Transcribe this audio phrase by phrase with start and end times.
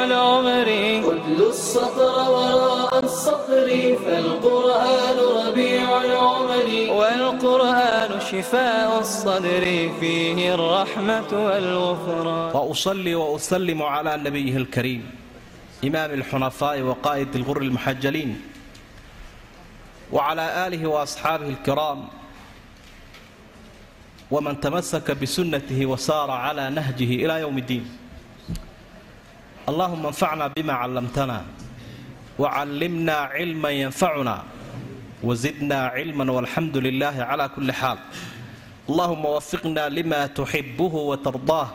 [0.00, 0.68] العمر
[1.12, 5.16] اتل السطر وراء السطر فالقرآن
[5.46, 9.64] ربيع العمر والقرآن شفاء الصدر
[10.00, 15.10] فيه الرحمة والغفران وأصلي وأسلم على نبيه الكريم
[15.84, 18.40] إمام الحنفاء وقائد الغر المحجلين
[20.12, 22.08] وعلى آله وأصحابه الكرام
[24.30, 27.99] ومن تمسك بسنته وسار على نهجه إلى يوم الدين
[29.69, 31.37] allahuma anfacnaa bima callamtana
[32.41, 34.41] wacallimnaa cilman yanfacunaa
[35.27, 37.99] wasidnaa cilman walxamdu lilaahi calaa kulli xaal
[38.89, 41.67] allahuma wafiqna lima tuxibuhu watardaah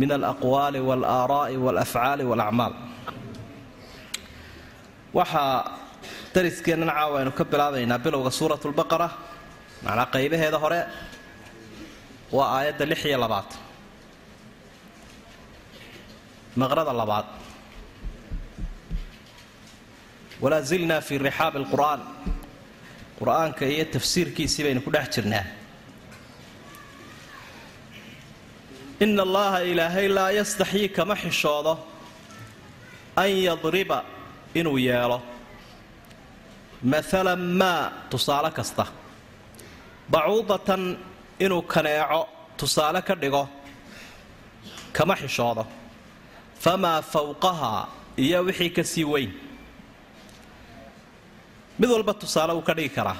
[0.00, 2.74] min alaqwaali walaaraa'i walafcaali walacmaal
[5.18, 5.70] waxaa
[6.34, 9.08] dariskeennan caawa aynu ka bilaabaynaa bilowga suurat lbaqara
[9.86, 10.80] macnaa qaybaheeda hore
[12.36, 13.46] waa aayadda lix iyo labaad
[16.60, 17.26] maqrada labaad.
[20.42, 22.00] Walaa zilnaa fii rixaabi alqur'aan.
[23.18, 25.44] Qur'aanka iyo tafsiirkiisii baynu ku dhex jirnaa.
[29.04, 31.72] Ina allaha ilaahay laa yastaxyii kama xishoodo
[33.16, 33.98] an yadriba
[34.54, 35.18] inuu yeelo.
[36.90, 38.84] Maalan maa tusaale kasta.
[40.10, 40.82] Bacuudatan
[41.44, 42.20] inuu kaneeco
[42.58, 43.48] tusaale ka dhigo
[44.92, 45.66] kama xishoodo
[46.64, 47.82] famaa fawqahaa
[48.24, 49.30] iyo wixii ka sii weyn.
[51.78, 53.18] Mid walba tusaale uu ka dhigi karaa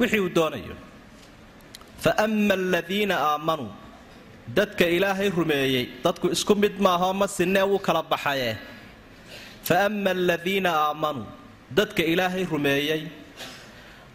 [0.00, 0.76] wixii uu doonayo.
[2.02, 3.70] Fa ama aladiina aamanuu
[4.56, 8.52] dadka ilaahay rumeeyey dadku isku mid maahoo ma sinee wuu kala baxaye.
[9.66, 11.26] Fa ama aladiina aamanuu
[11.76, 13.02] dadka ilaahay rumeeyey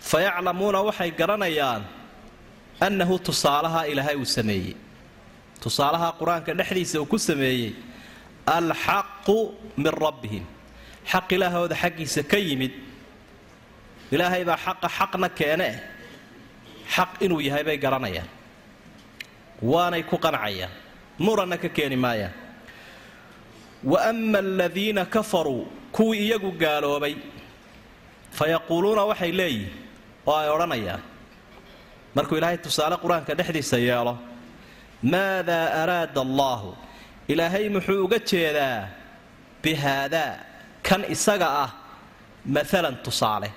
[0.09, 1.83] fa yaclamuuna waxay garanayaan
[2.85, 4.75] annahu tusaalaha ilaahay uu sameeyey.
[5.63, 7.71] Tusaalaha qur'aanka dhexdiisa uu ku sameeyey
[8.55, 9.37] alxaqu
[9.77, 10.43] min rabbihim
[11.11, 12.71] xaq ilaahooda xaggiisa ka yimid
[14.13, 15.69] ilaahay baa xaqa xaqna keene
[16.95, 18.27] xaq inuu yahay bay garanayaan
[19.71, 20.71] waanay ku qancayaan
[21.25, 22.33] muranna ka keeni maayaan
[23.91, 25.63] wa ama aladiina kafaruu
[25.95, 27.15] kuwii iyagu gaaloobay
[28.37, 29.73] fa yaquuluuna waxay leeyihiin
[30.29, 31.01] oo ay odhanayaan
[32.15, 34.13] markuu ilaahay tusaale qur'aanka dhexdiisa yeelo
[35.11, 36.69] maadaa araada allaahu
[37.31, 38.79] ilaahay muxuu uga jeedaa
[39.63, 40.33] bi haadaa
[40.87, 41.69] kan isaga ah
[42.55, 43.49] maalan tusaale.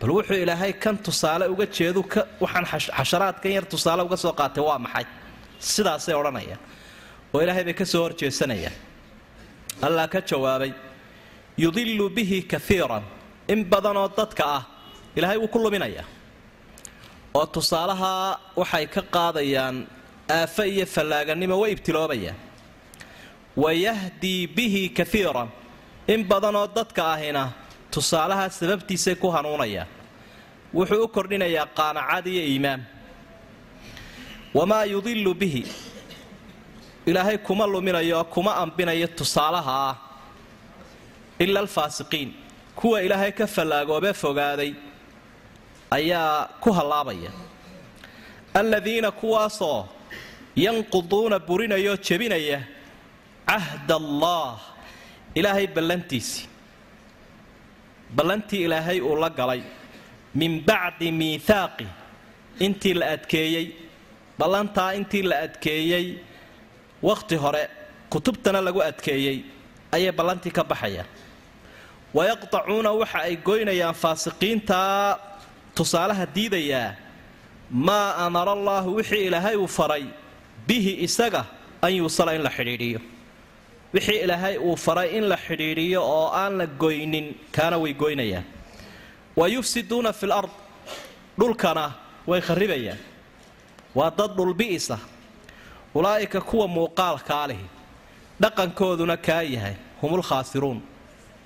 [0.00, 2.00] Bal wuxuu ilaahay kan tusaale uga jeedu
[2.44, 2.66] waxaan
[2.98, 5.06] xasharaadkan yar tusaale uga soo qaatay waa maxay?
[5.72, 6.60] Sidaasay odhanayaan.
[7.32, 8.76] Oo ilaahay bay ka soo horjeesanayaan.
[9.86, 10.72] Allah ka jawaabay
[11.62, 13.04] yudilu bihi kaiiran
[13.52, 14.62] in badanoo dadka ah
[15.18, 16.04] ilaahay wuu ku luminayaa
[17.38, 18.12] oo tusaalaha
[18.60, 19.76] waxay ka qaadayaan
[20.38, 22.36] aafo iyo fallaaganimo way ibtiloobayaan
[23.56, 25.48] wayahdii bihi kaiiran
[26.12, 27.42] in badanoo dadka ahina
[27.90, 29.88] tusaalaha sababtiisay ku hanuunayaan
[30.74, 32.80] wuxuu u kordhinayaa qaanacad iyo iimaan
[34.54, 35.62] wamaa yudilu bihi
[37.06, 39.96] ilaahay kuma luminayo oo kuma ambinayo tusaalaha ah
[41.38, 42.30] ila alfaasiqiin
[42.78, 44.72] kuwa ilaahay ka fallaagoobe fogaaday
[45.90, 47.30] ayaa ku hallaabaya
[48.54, 49.88] aladiina kuwaasoo
[50.56, 52.58] yanquduuna burinayoo jebinaya
[53.48, 54.58] cahd allaah
[55.38, 56.46] ilaahay ballantiisii
[58.16, 59.62] ballantii ilaahay uu la galay
[60.40, 61.86] min bacdi miithaaqi
[62.66, 63.66] intii la adkeeyey
[64.38, 66.06] ballantaa intii la adkeeyey
[67.08, 67.64] wakhti hore
[68.12, 69.38] kutubtana lagu adkeeyey
[69.96, 71.06] ayay ballantii ka baxayaan
[72.16, 75.18] wayaqtacuuna waxa ay goynayaan faasiqiintaa
[75.76, 76.90] tusaalaha diidayaa
[77.86, 80.04] maa amara allaahu wixii ilaahay uu faray
[80.68, 81.42] bihi isaga
[81.84, 83.00] an yuusala in la xidhiidhiyo
[83.96, 87.26] wixii ilaahay uu faray in la xidhiidhiyo oo aan la goynin
[87.56, 88.44] kaana way goynayaan.
[89.38, 90.50] Wa yufsiduuna fi lard
[91.38, 91.84] dhulkana
[92.30, 92.98] way kharibayaan
[93.98, 94.96] waa dad dhulbi'isa
[95.94, 97.66] ulaa'ika kuwa muuqaalkaa lihi
[98.42, 99.74] dhaqankooduna kaa yahay.
[100.02, 100.78] Humul khaasiruun.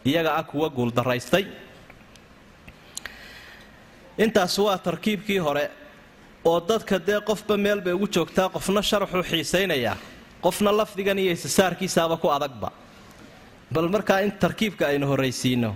[0.04, 1.44] Iyaga ah kuwa guuldaraystay
[4.18, 5.70] intaas waa tarkiibkii hore
[6.44, 9.96] oo dadka dee qofba meel bay ugu joogtaa qofna sharaxuu xiisaynayaa
[10.44, 12.70] qofna lafdigan iyo isasaarkiisaaba ku adagba.
[13.74, 15.70] Bal markaa in tarkiibka aynu horraysiino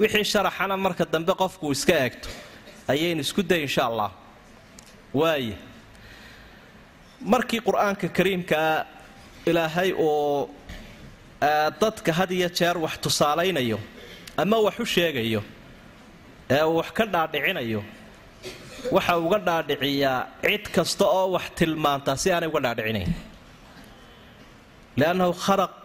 [0.00, 2.28] wixii sharaxana marka dambe qofkuu iska eegto
[2.92, 4.10] ayaynu isku day insha allah.
[5.20, 5.56] Waaya
[7.32, 8.84] markii qur'aanka kariimkaa
[9.50, 10.48] ilaahay uu
[11.80, 13.78] dadka had iyo jeer wax tusaalaynayo
[14.42, 15.42] ama wax u sheegayo
[16.50, 17.80] ee uu wax ka dhaadhicinayo
[18.94, 23.10] waxa uga dhaadhiciyaa cid kasta oo wax tilmaantaa si aanay uga dhaadhicinayn
[24.98, 25.32] liannahu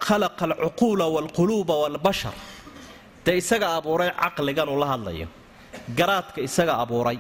[0.08, 2.34] khalaqa alcuquula waalquluuba waalbashar
[3.26, 5.28] dee isaga abuuray caqligan uu la hadlayo
[6.00, 7.18] garaadka isaga abuuray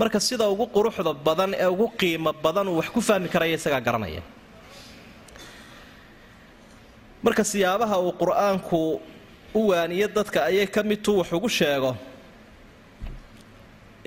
[0.00, 3.80] marka sida ugu quruxda badan ee ugu qiimo badan uu wax ku fahmi karaya isagaa
[3.86, 4.22] garanaya
[7.24, 8.80] marka siyaabaha uu qur'aanku
[9.54, 11.92] u waaniyo dadka ayay ka midtuu wax ugu sheego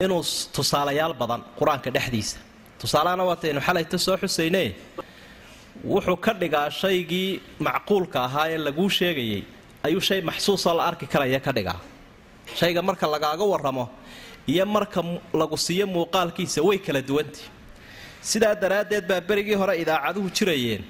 [0.04, 0.22] inuu
[0.56, 2.38] tusaalayaal badan qur'aanka dhexdiisa
[2.82, 4.64] tusaalahana waataynu xalayta soo xusayne
[5.83, 9.42] wuxuu ka dhigaa shaygii macquulka ahaa ee laguu sheegayay
[9.88, 11.80] ayuu shay maxsuusoo la arki karaya ka dhigaa.
[12.60, 13.86] Shayga marka lagaaga warramo
[14.51, 15.01] iyo marka
[15.39, 17.45] lagu siiyo muuqaalkiisa way kala duwantii
[18.30, 20.83] sidaa daraaddeed baa berigii hore idaacaduhu jirayeen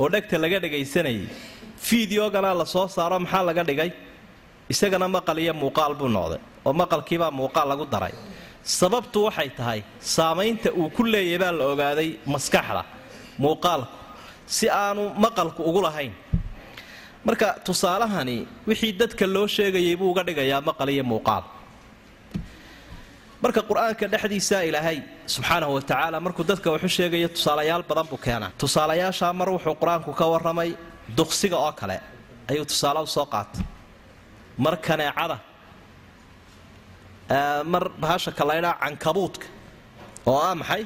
[0.00, 1.26] oo dhegta laga dhagaysanayay
[1.86, 3.90] fideogana la soo saaro maxaa laga dhigay?
[4.72, 8.14] Isagana maqal iyo muuqaal buu noqday oo maqalkiibaa muuqaal lagu daray.
[8.78, 9.80] Sababtu waxay tahay
[10.14, 12.82] saamaynta uu ku leeyay baa la ogaaday maskaxda.
[13.44, 13.95] Muuqaalku
[14.46, 16.12] si aanu maqalku ugu lahayn.
[17.26, 18.36] Marka tusaalahani
[18.68, 21.44] wixii dadka loo sheegayay buu uga dhigayaa maqal iyo muuqaal.
[23.42, 24.98] Marka qur'aanka dhexdiisa ilaahay
[25.34, 28.50] subxaanahu wa tacaala markuu dadka waxu sheegaya tusaalayaal badan buu keenaa.
[28.60, 30.70] Tusaalayaashaa mar wuxuu qur'aanku ka warramay
[31.18, 31.96] duqsiga oo kale
[32.50, 33.62] ayuu tusaale soo qaatay.
[34.64, 35.36] Mar kaneecada
[37.72, 39.46] mar bahasha kalaydhaa cankabuudka
[40.30, 40.82] oo ah maxay?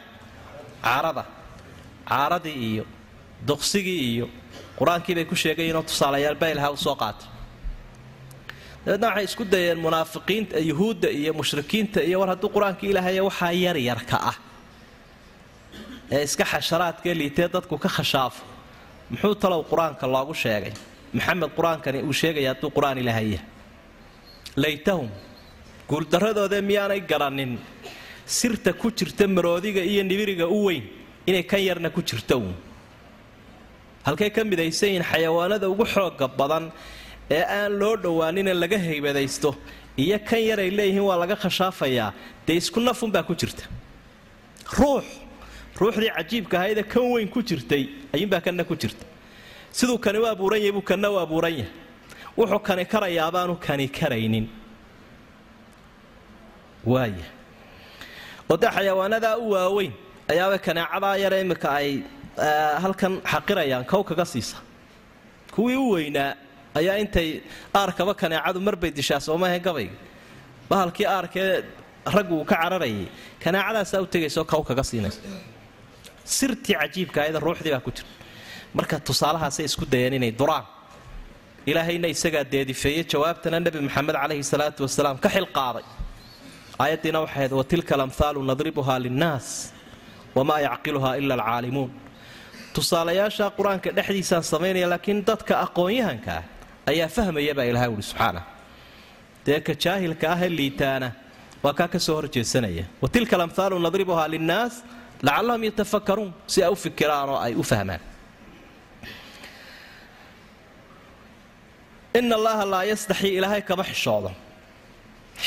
[0.85, 1.25] Caarada.
[2.09, 2.85] Caaradii iyo
[3.49, 4.27] duqsigii iyo
[4.79, 7.27] qur'aankii bay ku sheegayiinoo tusaalayaal baa ilaha u soo qaatay.
[8.85, 14.17] Dabeedna waxay isku dayeen munaafiqiinta yuhuudda iyo mushrikiinta iyo war hadduu qur'aanka ilaahay waxaa yaryarka
[14.31, 14.37] ah
[16.15, 18.43] ee iska xasharaadkae liitee dadku ka khashaafo.
[19.11, 20.73] Muxuu talow qur'aanka loogu sheegay?
[21.17, 23.41] Maxamed qur'aankani uu sheegaya hadduu qur'aan ilaahaya
[24.63, 25.09] laytahum
[25.91, 27.53] guuldarradoodee miyaanay garannin
[28.27, 30.85] sirta ku jirta maroodiga iyo nibiriga u weyn
[31.27, 32.55] inay kan yarna ku jirto uun
[34.07, 36.65] halkay ka midaysan yihiin xayawaanada ugu xooga badan
[37.31, 39.51] ee aan loo dhowaanina laga haybadaysto
[40.03, 42.13] iyo kan yaray leeyihiin waa laga khashaafayaa
[42.47, 43.65] dee isku nafunbaa ku jirta.
[44.79, 45.05] Ruux
[45.81, 47.83] ruuxdii cajiibka ahaydee kan weyn ku jirtay
[48.15, 49.05] ayuunbaa kanna ku jirta.
[49.73, 51.73] Siduu kani u abuuran yahay buu kanna u abuuran yahay.
[52.39, 54.47] Wuxuu kani karayaabaanu kani karaynin.
[56.87, 57.27] Waaya
[58.51, 59.93] oo dee xayawaanadaa u waaweyn
[60.33, 62.03] ayaaba kaneecadaa yare imminka ay
[62.85, 64.57] halkan xaqirayaan kow kaga siisa.
[65.55, 66.31] Kuwii u weynaa
[66.79, 67.29] ayaa intay
[67.81, 69.97] aarkaba kaneecadu marbay dishaa soomaaha gabayga
[70.71, 71.49] bahalkii aarkee
[72.17, 73.07] raggu ka cararayay
[73.45, 75.21] kaneecadaasaa u tegayso kow kaga siinayso
[76.37, 78.13] sirtii cajiibka ayada ruuxdii baa ku jirta
[78.77, 80.65] marka tusaalahaasay isku dayeen inay duraan.
[81.71, 85.85] Ilaahayna isagaa deedifeeyey jawaabtana nebi maxamed calayhi salaatu wasalaam ka xilqaaday
[86.83, 89.47] aayaddiina waxay ahayd watilka alamhaalu nadribuhaa linnaas
[90.37, 91.91] wamaa yacqiluhaa ila alcaalimuun
[92.81, 96.45] tusaalayaasha qur'aanka dhexdiisaan samaynaya laakiin dadka aqoon-yahanka ah
[96.91, 98.41] ayaa fahmaya baa ilahay uhi subxaana.
[99.47, 101.09] Dee ka jaahilka ah ee liitaana
[101.65, 102.85] waa kaa ka soo horjeesanaya.
[103.03, 104.75] Watilka alamhaalu nadribuhaa linnaas
[105.27, 108.01] lacallahum yatafakaruun si ay u fikiraan oo ay u fahmaan.
[112.19, 114.31] Ina allaha laa yastaxii ilaahay kama xishoodo.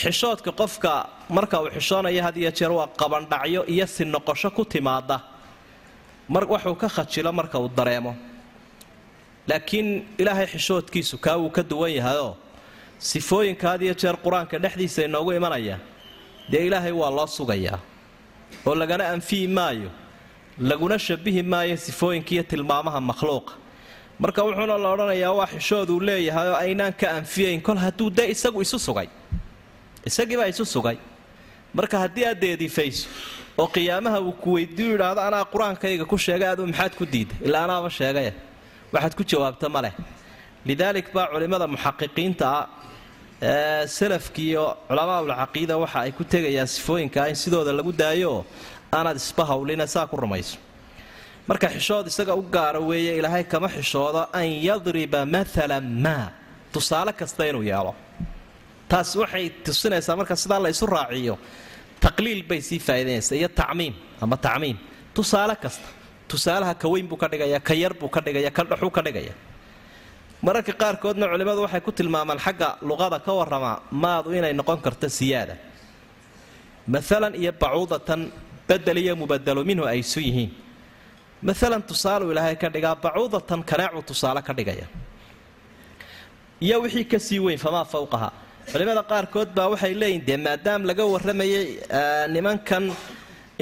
[0.01, 0.91] Xishoodka qofka
[1.37, 4.03] marka uu xishoonayo had iyo jeer waa qabandhacyo iyo si
[4.55, 5.32] ku timaada
[6.29, 8.15] waxuu ka khajilo marka uu dareemo.
[9.47, 12.35] Laakiin ilaahay xishoodkiisu kaa wuu ka duwan yahayoo
[12.99, 15.79] sifooyinka had iyo jeer qur'aanka dhexdiisa inoogu imanaya
[16.51, 17.79] dee ilaahay waa loo sugayaa.
[18.65, 19.89] Oo lagana anfiyi maayo
[20.59, 23.53] laguna shabihi maayo sifooyinka iyo tilmaamaha makhluuqa.
[24.19, 28.61] Marka wuxuuna la odhanayaa waa xishooduu leeyahay oo aynaan ka anfiyayn kol hadduu dee isagu
[28.61, 29.07] isu sugay.
[30.05, 30.97] Isagiibaa isu sugay.
[31.73, 33.09] Marka haddii aad deedifayso
[33.61, 37.63] oo qiyaamaha uu ku weydiiyu yidhaahdo anaa qur'aankayga ku sheegay aduu maxaad ku diiday ilaa
[37.67, 38.33] anaaba sheegaya
[38.93, 39.93] waxaad ku jawaabta ma leh.
[40.69, 42.65] Lidaalik baa culimmada muxaqiqiinta ah
[43.51, 48.41] ee salafkiiyo culamaaulcaqiida waxa ay ku tegayaan sifooyinkaa in sidooda lagu daayooo
[48.97, 50.57] aanaad isba hawlina saa ku rumayso.
[51.49, 56.25] Marka xishood isaga u gaara weeye ilaahay kama xishoodo an yadriba maalan maa
[56.73, 57.93] tusaale kasta inuu yeelo.
[58.89, 61.35] Taas waxay tusinaysaa marka sidaa la raaciyo
[62.05, 63.93] taqliil bay sii faa'idaynaysaa iyo tacmiim
[64.23, 64.77] ama tacmiim.
[65.15, 65.87] Tusaale kasta
[66.29, 69.33] tusaalaha ka weyn buu ka dhigaya ka yar buu ka dhigaya ka dhaxuu ka dhigaya.
[70.45, 75.55] Mararka qaarkoodna culimmadu waxay ku tilmaamaan xagga luqada ka warramaa maadu inay noqon karto siyaada.
[76.93, 78.21] Maalan iyo bacuudatan
[78.67, 80.51] bedel iyo mubadalo minhu ay isu yihiin.
[81.47, 84.87] Maalan tusaaluu ilaahay ka dhigaa bacuudatan kaneecuu tusaale ka dhigaya.
[86.65, 88.29] Iyo wixii ka sii weyn famaa fawqaha
[88.71, 91.65] culimmada qaarkood baa waxay leeyihiin dee maadaam laga warramayay
[92.35, 92.83] nimankan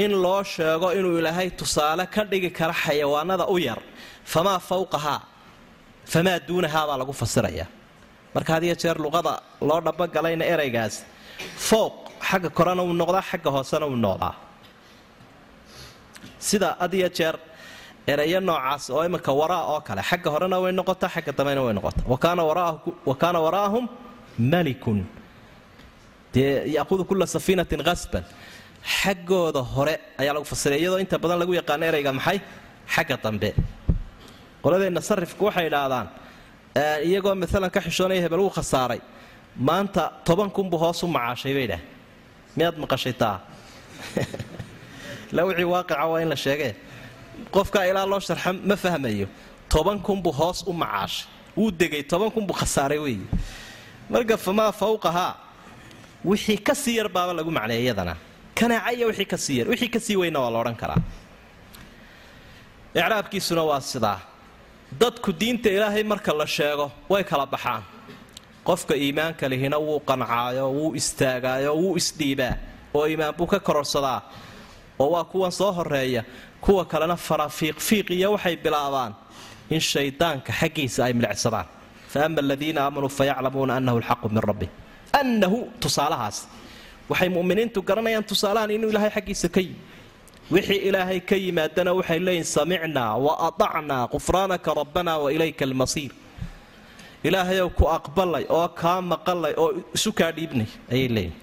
[0.04, 3.80] in loo sheego inuu ilaahay tusaale ka dhigi kara xayawaanada u yar
[4.34, 5.20] famaa fawqahaa
[6.14, 7.68] famaa duunahaa baa lagu fasirayaa
[8.36, 9.34] marka had jeer luqada
[9.70, 10.96] loo dhabogalayna eraygaas
[11.70, 11.96] fooq
[12.30, 14.34] xagga korena uu noqdaa xagga hoosena uu noqdaa.
[16.48, 17.36] Sida had jeer
[18.12, 22.06] erayo noocaas oo iminka waraa oo kale xagga horena way noqotaa xagga dambena way noqotaa.
[22.12, 23.86] Wa kaana waraa'ahum
[24.52, 25.06] malikun.
[26.34, 28.24] Dee yaahudu kula safiinatin hasban
[28.82, 32.42] xaggooda hore ayaa lagu fasiray iyadoo inta badan lagu yaqaano erayga maxay?
[32.88, 33.54] Xagga dambe.
[34.64, 36.08] Qoladeenna sarifku waxay idhaahdaan
[37.06, 39.02] iyagoo maalan ka xishoonaya hebel wuu khasaaray
[39.56, 41.84] maanta toban kunbuu hoos u macaashay bay idhaah
[42.56, 43.40] miyaad maqashay taa?
[45.36, 46.76] La wixii waaqica waa in la sheegee
[47.52, 49.28] qofkaa ilaa loo sharxa ma fahmayo.
[49.70, 51.28] Toban kunbuu hoos u macaashay.
[51.58, 53.28] Wuu degay toban kunbuu khasaaray weeye
[54.14, 55.34] marka famaa fawqahaa
[56.30, 58.16] wixii ka sii yar baaba lagu macneeya iyadana.
[58.58, 61.02] Kanaaca iyo wixii ka sii yar wixii ka sii weynna waa la odhan karaa.
[62.96, 64.20] Icraabkiisuna waa sidaa.
[65.00, 67.84] Dadku diinta ilaahay marka la sheego way kala baxaan.
[68.68, 72.54] Qofka iimaanka lihina wuu qancaayo wuu istaagaayo wuu isdhiibaa
[72.94, 74.22] oo iimaan buu ka kororsadaa.
[75.00, 76.24] Oo waa kuwan soo horreeya
[76.62, 79.14] kuwa kalena farafiiqfiiqiya waxay bilaabaan
[79.70, 81.66] in shaydaanka xaggiisa ay milicsadaan
[82.12, 84.68] fa ama aladiina aamanuu fayaclamuuna annahu alxaqu min rabbi
[85.22, 86.38] annahu tusaalahaas
[87.12, 89.80] waxay mu'miniintu garanayaan tusaalahan inuu ilaahay xaggiisa ka yimi
[90.54, 96.12] wixii ilaahay ka yimaadana waxay leeyihiin samicnaa wa atacnaa qufraanaka rabbana wa ilayka almasiir
[97.28, 101.36] ilaahayow ku aqbalay oo kaa maqalay oo isu kaa dhiibnay ayay leeyihiin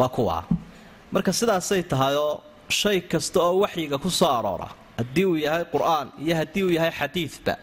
[0.00, 0.42] waa kuwaa
[1.14, 2.34] marka sidaasay tahayoo
[2.80, 4.68] shay kasta oo waxyiga ku soo aroora
[4.98, 7.54] haddii uu yahay qur'aan iyo haddii uu yahay xadiidba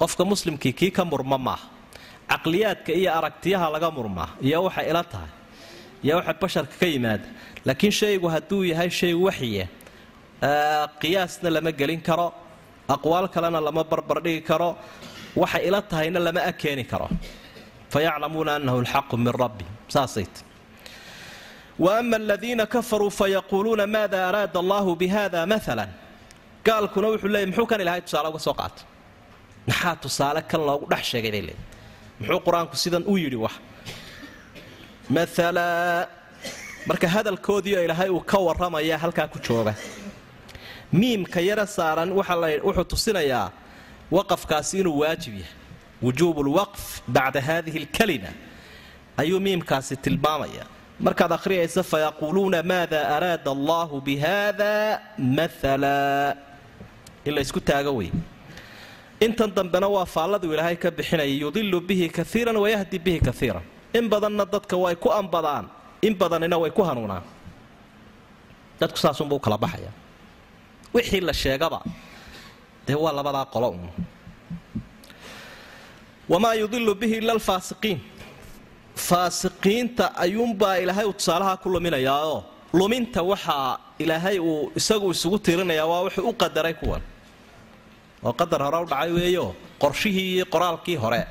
[0.00, 1.66] qofka muslimkii kii ka murma maaha
[2.30, 5.30] caqliyaadka iyo aragtiyaha laga murmaa iyo waxay ila tahay
[6.04, 7.26] iyo waxa basharka ka yimaada.
[7.66, 9.66] Laakiin shaygu hadduu yahay shay waxya
[11.00, 12.26] qiyaasna lama gelin karo
[12.94, 14.70] aqwaal kalena lama barbardhigi karo
[15.36, 17.08] waxay ila tahayna lama akeeni karo.
[17.92, 19.64] Fayaclamuuna annahu alxaqu min rabbi
[19.94, 20.34] saasayt
[21.84, 25.84] waama aladiina kafaruu fayaquuluuna maada araada allahu bihada maala
[26.66, 28.84] gaalkuna wuxuu leeyay muxuu kan ilahay tusaale uga soo qaatay
[29.68, 31.58] maxaa tusaale kan loogu dhex sheegay bay leey
[32.20, 33.54] muxuu qur'aanku sidan u yidhi wax?
[35.14, 36.08] Maala
[36.86, 39.74] marka hadalkoodiio ilaahay uu ka warramaya halkaa ku jooga.
[40.92, 43.50] Miimka yara saaran wuxuu tusinayaa
[44.16, 45.54] waqafkaasi inuu waajib yahay.
[46.02, 48.30] Wujuubu lwaqf bacda hadihi alkalima.
[49.16, 50.64] Ayuu miimkaasi tilmaamaya
[51.00, 56.36] markaad akhriyaysa fayaquuluuna maada araada allahu bihada maala
[57.24, 58.10] in la ysku taago wey
[59.26, 63.62] intan dambena waa faalladuu ilaahay ka bixinaya yudilu bihi kaiiran wayahdi bihi kaiiran
[63.98, 65.64] in badanna dadka way ku ambadaan
[66.06, 67.22] in badanina way ku hanuunaan.
[68.80, 69.90] Dadku saasunba u kala baxaya.
[70.94, 71.80] Wixii la sheegaba
[72.86, 73.82] dee waa labadaa qolo un
[76.32, 77.98] wamaa yudilu bihi ila alfaasiqiin.
[79.08, 82.44] Faasiqiinta ayuunbaa ilaahay uu tusaalaha ku luminayaao.
[82.72, 87.02] Luminta waxaa ilaahay uu isagu isugu tiirinayaa waa wuxuu u qadaray kuwan
[88.26, 89.46] oo qadar hore u dhacay weeyo
[89.82, 91.22] qorshihii iyo qoraalkii hore.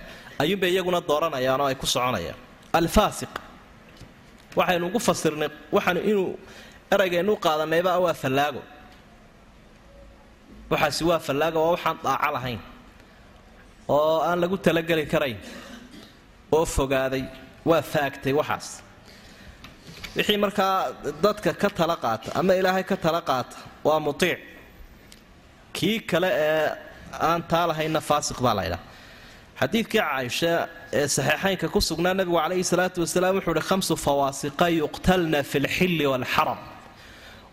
[0.41, 2.37] Ayuunbay iyaguna dooranayaan oo ay ku soconayaan.
[2.79, 3.33] Alfaasiq.
[4.57, 6.29] Waxaynu ugu fasirnay waxaanu inuu
[6.93, 8.61] eraygeenu qaadanayba waa fallaago.
[10.71, 12.59] Waxaasi waa fallaago waa waxaan daaco lahayn
[13.95, 15.37] oo aan lagu talageli karayn
[16.55, 17.23] oo fogaaday
[17.69, 18.67] waa faagtay waxaas.
[20.15, 20.75] Wixii markaa
[21.23, 24.39] dadka ka tala qaata ama ilaahay ka tala qaata waa mutiic
[25.77, 26.67] kii kale ee
[27.29, 28.81] aan taa lahaynna faasiq baa laydhaa
[29.61, 30.51] xadiidkii caaisha
[30.99, 36.05] ee saxiixaynka ku sugnaa nabigu calayhi salaatu wasalaam wuxuu uhi khamsu fawaasiqa yuqtalna fi lxilli
[36.11, 36.59] waalxaram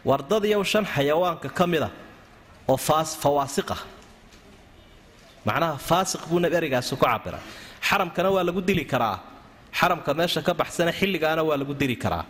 [0.08, 1.88] wardadiyow shan xayawaanka ka mida
[2.73, 2.76] oo
[3.25, 3.80] fawaasiqah
[5.49, 7.38] macnaha faasiq buu nab ereygaasi ku cabira
[7.88, 9.16] xaramkana waa lagu dili karaa.
[9.78, 12.25] Xaramka meesha ka baxsana xilligaana waa lagu dili karaa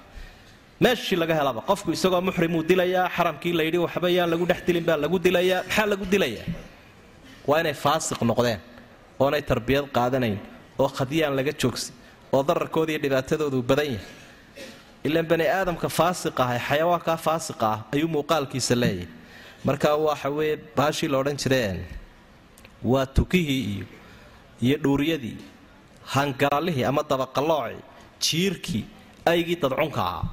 [0.85, 1.61] meeshii laga helaba.
[1.68, 5.87] Qofku isagoo muxrimuu dilayaa xaramkii layidhi waxba yaan lagu dhex dilin baa lagu dilayaa maxaa
[5.92, 6.47] lagu dilayaa
[7.49, 8.61] waa inay faasiq noqdeen
[9.23, 10.37] oonay tarbiyad qaadanayn
[10.83, 11.88] oo khadyaan laga joogsi
[12.35, 14.04] oo dararkooda iyo dhibaatadoodu badan yahay
[15.06, 19.09] ilaan bani aadamka faasiq ah ee xayawaankaa faasiqa ah ayuu muuqaalkiisa leeyahay.
[19.66, 21.78] Marka waxa weye baashii la odhan jireen
[22.92, 23.87] waa tukihii iyo
[24.66, 25.37] iyo dhuuriyadii
[26.14, 27.80] hangaralihii ama dabaqaloocii
[28.25, 28.85] jiirkii
[29.33, 30.25] aygii dadcunka ahaa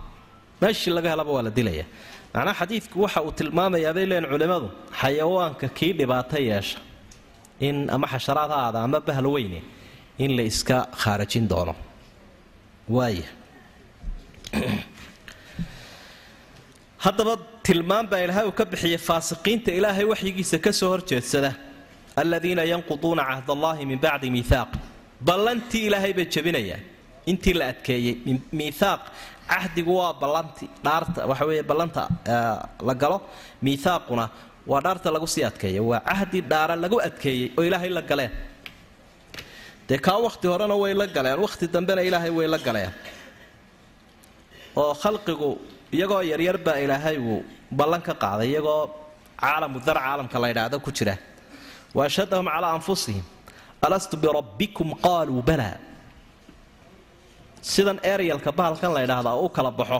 [0.62, 1.86] meeshii laga helaba waa la dilaya.
[2.34, 6.80] Macnaha xadiidku waxa uu tilmaamayaa bay leen culimmadu xayawaanka kii dhibaato yeesha
[7.60, 9.62] in ama xasharaad ha aada ama bahal weyne
[10.18, 11.76] in la iska khaarajin doono.
[12.90, 13.28] Waaya
[17.06, 21.52] haddaba tilmaan baa ilaahay uu ka bixiyay faasiqiinta ilaahay waxyigiisa ka soo horjeedsada
[22.16, 24.72] aladiina yanquduuna cahd allaahi min bacdi miihaaq
[25.30, 26.84] ballantii ilaahay bay jebinayaan
[27.32, 28.16] intii la adkeeyey
[28.60, 29.02] miihaaq
[29.52, 32.04] cahdigu waa ballanti dhaarta waxa weeye ballanta
[32.88, 33.18] la galo
[33.66, 34.26] miihaaquna
[34.72, 38.32] waa dhaarta lagu sii adkeeya waa cahdi dhaara lagu adkeeyey oo ilaahay la galeen.
[39.88, 42.92] Dee kaa wakhti horena way la galeen wakhti dambena ilaahay way la galeen.
[44.76, 45.50] Oo khalqigu
[45.96, 48.84] iyagoo yaryar baa ilaahay uu ballan ka qaaday iyagoo
[49.42, 51.16] caalamu dar caalamka la ydhaahdo ku jira.
[51.94, 53.24] Wa calaa anfusihim
[53.82, 55.78] alastu birabbikum qaaluu balaa
[57.72, 60.00] sidan eryalka bahalkan la ydhaahdaa u kala baxo.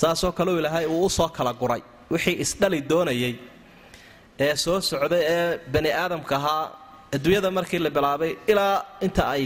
[0.00, 3.34] Saasoo kaleu ilaahay uu u soo kala guray wixii isdhali doonayay
[4.46, 6.62] ee soo socday ee bani aadamka ahaa
[7.14, 9.44] adduunyada markii la bilaabay ilaa inta ay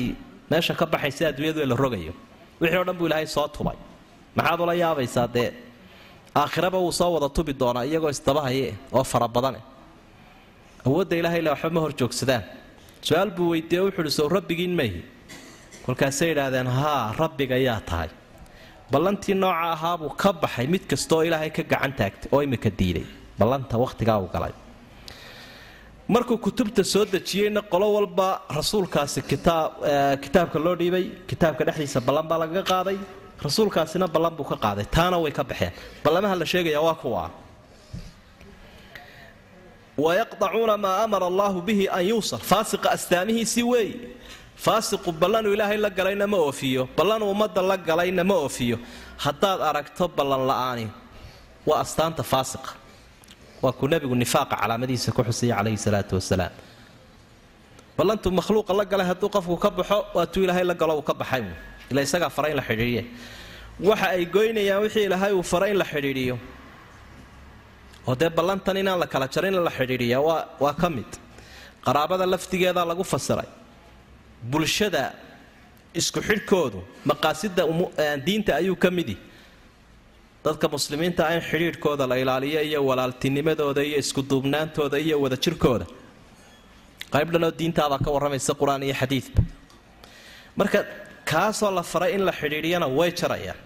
[0.50, 2.12] meesha ka baxaysa adduunyadu la rogayo.
[2.60, 3.76] Wixii o dhan buu ilaahay soo tubay.
[4.36, 5.50] Maxaad ula yaabaysaa dee?
[6.40, 9.60] Aakhiraba wuu soo wada tubi doonaa iyagoo isdabahaye oo fara badane.
[10.86, 11.92] Awoodda ilaahayla waxba ma hor
[13.06, 15.00] su'aal buu weydiiye wuxuuhi sow rabbigiin mayhi
[15.86, 18.08] kolkaasay idhaahdeen haa rabbiga yaa tahay.
[18.92, 20.66] Ballantii nooca ahaabuu ka baxay.
[20.74, 23.06] Mid kastaoo ilaahay ka gacan taagtay oo imika diiday.
[23.38, 24.52] Ballanta wakhtigaa uu galay.
[26.08, 29.20] Markuu kutubta soo dejiyeyna qolo walba rasuulkaasi
[30.22, 32.98] kitaabka loo dhiibay kitaabka dhexdiisa ballan baa lagaga qaaday.
[33.46, 34.86] Rasuulkaasina ballan buu ka qaaday.
[34.96, 35.72] Taana way ka baxeen.
[36.04, 37.24] Ballamaha la sheegaya waa kuwa.
[40.04, 43.90] Wayaqdacuuna maa amara allaahu bihi an yuusal faasiqa astaamihiisii weey
[44.64, 46.82] faasiqu ballanuu ilaahay la galayna ma oofiyo.
[46.96, 48.76] Ballanuu ummadda la galayna ma oofiyo.
[49.24, 50.86] Haddaad aragto ballan la'aani.
[51.68, 52.70] Waa astaanta faasiqa.
[53.62, 56.52] Waa kuu nebigu nifaaqa calaamadiisa ku xusaya calayhi salaatu wasalaam
[57.98, 61.44] ballantuu makhluuqa la galay hadduu qofku ka baxo waatuu ilaahay la galo uu ka baxay
[61.90, 63.02] ila isagaa fara in la xidhiidiye
[63.88, 66.36] waxa ay goynayaan wixii ilaahay uu fara in la xidhiidhiyo.
[68.08, 70.18] Oo dee ballantan inaan la kala jarin in la xidhiidhiya
[70.60, 71.10] waa ka mid.
[71.86, 73.48] Qaraabada laftigeeda lagu fasiray
[74.52, 75.04] bulshada
[76.00, 76.78] isku xidhkoodu
[77.10, 77.62] maqaasida
[78.26, 79.16] diinta ayuu ka midi.
[80.44, 85.86] Dadka muslimiinta in xidhiidhkooda la ilaaliyo iyo walaaltinimadooda iyo iskuduubnaantooda iyo wadajirkooda
[87.14, 89.40] qayb dhanoo diintaabaa ka warramaysa qur'aan iyo xadiidba
[90.58, 90.78] marka
[91.30, 93.58] kaasoo la faray in la xidhiidhiyana way jarayaan.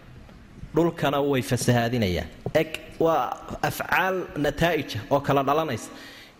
[0.74, 2.28] Dhulkana way fasahaadinayaan.
[2.60, 2.70] Eg
[3.04, 3.24] waa
[3.68, 5.88] afcaal nataa'ija oo kala dhalanaysa.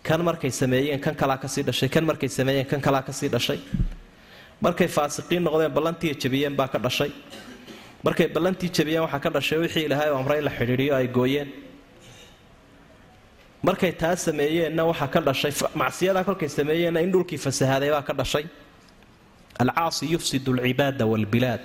[0.06, 1.88] Kan markay sameeyeen kan kalaa ka sii dhashay.
[1.94, 3.58] Kan markay sameeyeen kan kalaa ka sii dhashay
[4.64, 7.10] markay faasiqiin noqdeen ballantii jabiyeen baa ka dhashay.
[8.04, 11.48] Markay ballantii jabiyeen waxaa ka dhashay wixii ilaahay amray in la xidhiidhiyo ay gooyeen.
[13.62, 18.44] Markay taa sameeyeenna waxaa ka dhashay macsiyadaa kolkay sameeyeenna in dhulkii fasahaaday baa ka dhashay.
[19.62, 21.60] Alcaasi yufsidu alcibaada waalbilaad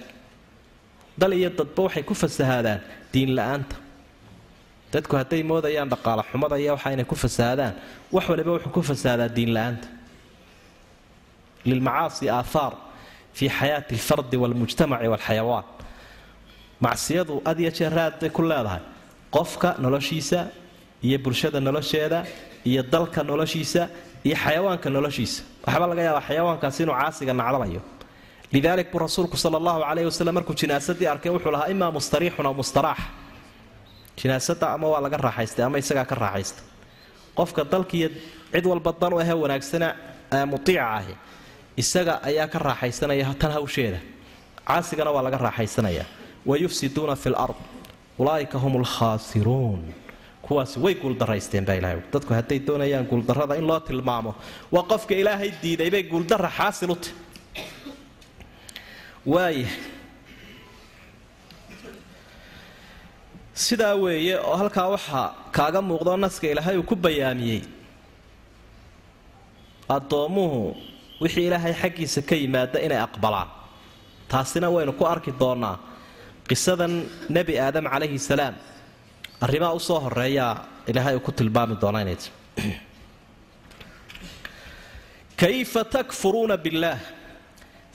[1.18, 2.80] dal iyo dadba waxay ku fasahaadaan
[3.14, 3.76] diin la'aanta.
[4.92, 7.74] Dadku hadday moodayaan dhaqaala xumada iyo inay ku fasahaadaan.
[8.12, 9.88] Wax waliba wuxuu ku fasahaadaa diin la'aanta.
[11.66, 12.74] Lilmacaasi aathaar
[13.38, 15.66] fii xayaati alfardi waalmujtamaci waalxayawaan
[16.86, 18.82] macsiyadu had iyo jeer raad bay ku leedahay
[19.36, 20.40] qofka noloshiisa
[21.08, 22.20] iyo bulshada nolosheeda
[22.70, 23.82] iyo dalka noloshiisa
[24.28, 27.82] iyo xayawaanka noloshiisa waxba laga yaabaa xayawaankaasi inuu caasiga nacdalayo
[28.54, 32.54] lidaalik buu rasuulku sala allahu calayhi wasalem markuu jinaasadii arkay wuxuu lahaa imaa mustariixun aw
[32.62, 33.00] mustaraax
[34.20, 36.62] jinaasada ama waa laga raaxaystay ama isagaa ka raaxaysta
[37.38, 38.10] qofka dalkiiyo
[38.54, 39.88] cid walba dan u ahee wanaagsana
[40.52, 41.14] mutiica ahi
[41.82, 44.00] isaga ayaa ka raaxaysanaya tan hawsheeda.
[44.68, 46.06] Caasigana waa laga raaxaysanaya.
[46.50, 47.56] Wayufsiduuna fi lard
[48.20, 49.82] ulaa'ika hum lkhaasiruun
[50.46, 54.32] kuwaasi way guuldaraysteen baa ilahay dadku hadday doonayaan guuldarrada in loo tilmaamo
[54.76, 57.14] waa qofka ilaahay diiday bay guuldarra xaasil u tahy
[59.34, 59.68] waaya
[63.66, 67.62] sidaa weeye oo halkaa waxaa kaaga muuqdo naska ilaahay uu ku bayaamiyey
[69.96, 70.62] addoommuhu
[71.22, 73.50] wixii ilaahay xaggiisa ka yimaada inay aqbalaan.
[74.32, 75.76] Taasina waynu ku arki doonnaa
[76.50, 76.94] qisadan
[77.36, 78.56] nebi aadam calayhi salaam.
[79.46, 80.54] Arrimaha u soo horeeyaa
[80.90, 82.30] ilaahay uu ku tilmaami doona inay ti
[85.42, 87.00] kayfa takfuruuna billaah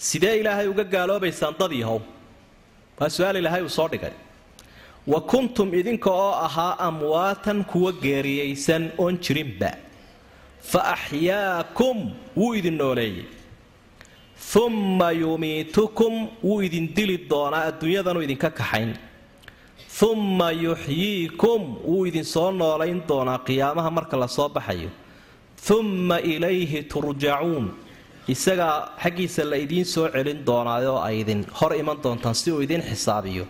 [0.08, 2.00] sidee ilaahay uga gaaloobaysaan dad yahow?
[2.98, 4.12] Waa su'aal ilaahay uu soo dhigay.
[5.12, 9.70] Wa kuntum idinka oo ahaa amwaatan kuwa geeriyaysan oon jirinba
[10.62, 13.24] fa axyaakum wuu idin nooleeyey.
[14.56, 18.94] umma yumiitukum wuu idin dili doonaa adduunyadanu idinka kaxayn.
[20.02, 24.90] umma yuxyiikum wuu idin soo noolayn doonaa qiyaamaha marka la soo baxayo.
[25.70, 27.70] umma ilayhi turjacuun
[28.28, 32.82] isagaa xaggiisa la idiin soo celin doonaaoo ay idin hor iman doontaan si uu idiin
[32.82, 33.46] xisaabiyo.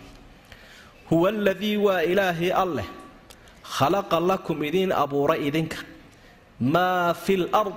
[1.09, 2.87] Huwa aladii waa ilaahii alleh.
[3.63, 5.77] Khalaqa lakum idiin abuuray idinka
[6.61, 7.73] maa fi lard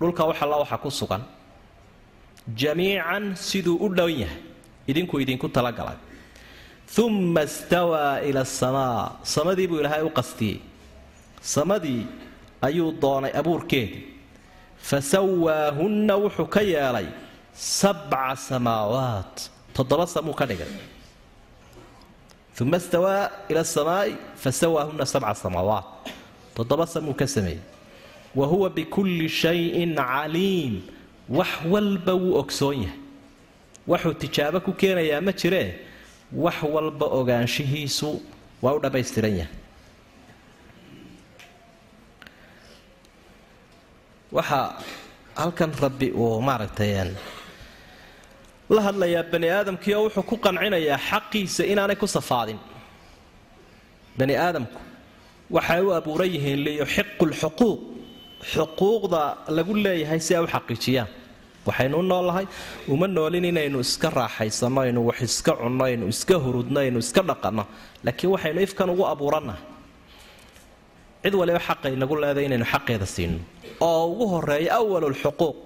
[0.00, 1.22] dhulka waxalla waxa ku sugan.
[2.56, 4.40] Jamiican siduu u dhown yahay.
[4.88, 5.98] Idinkuu idinku talagalay
[6.98, 10.60] umma stawaa ila asamaa samadii buu ilaahay u qastiyey.
[11.42, 12.06] Samadii
[12.62, 14.04] ayuu doonay abuurkeedii.
[14.78, 17.06] Fa sawaahunna wuxuu ka yeelay
[17.52, 19.50] sabca samaawaat.
[19.74, 20.70] Toddoba samuu ka dhigay.
[22.60, 25.90] Uma stawaa ila asamaai fa sabca samaawaat.
[26.54, 27.60] Toddoba samuu ka sameeyey
[28.36, 30.74] wa huwa bikulli shayin caliim
[31.28, 32.98] wax walba wuu ogsoon yahay.
[33.90, 35.68] waxuu tijaabo ku keenayaa ma jiree
[36.44, 38.10] wax walba ogaanshihiisu
[38.62, 39.54] waa u dhammaystiran yahay.
[44.36, 44.66] waxaa
[45.40, 46.92] halkan rabbi uu maaragtay
[48.74, 52.58] la hadlayaa bani aadamkii oo wuxuu ku qancinayaa xaqiisa inaanay ku safaadin.
[54.18, 54.78] bani aadamku
[55.56, 57.78] waxay u abuuran yihiin liyuxiqu lxuquuq
[58.42, 61.08] xuquuqda lagu leeyahay si ay u xaqiijiyaan.
[61.66, 62.46] Waxaynu u noolnahay
[62.88, 67.64] uma noolin inaynu iska raaxaysano aynu wax iska cunno aynu iska hurudno aynu iska dhaqanno.
[68.04, 69.62] Laakiin waxaynu ifkan ugu abuurannahay
[71.22, 73.38] cid waliba xaqay nagu leeday inaynu xaqeeda siino.
[73.80, 75.56] Oo ugu horreeya awalulxuquuq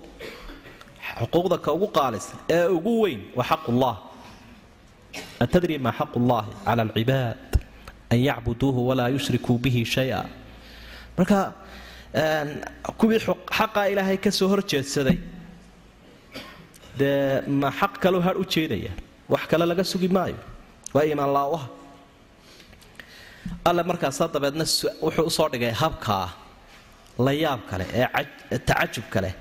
[1.20, 3.94] xuquuqda ka ugu qaalisan ee ugu weyn waa xaqullah.
[5.44, 7.38] Atadri maa xaqu llahi cala alcibaad
[8.12, 10.24] an yacbuduuhu walaa yushrikuu bihi shaya.
[11.18, 11.52] Marka
[13.00, 13.20] kuwii
[13.58, 15.18] xaqaa ilaahay ka soo horjeedsaday
[16.98, 18.90] dee ma xaq kaleu har u jeedaya?
[19.28, 20.36] Wax kale laga sugi maayo?
[20.94, 21.68] Waa iimaan laawaha
[23.64, 24.64] alle markaasaa dabeedna
[25.06, 26.26] wuxuu u soo dhigay habkaa
[27.26, 29.34] la yaab kale ee tacajubka leh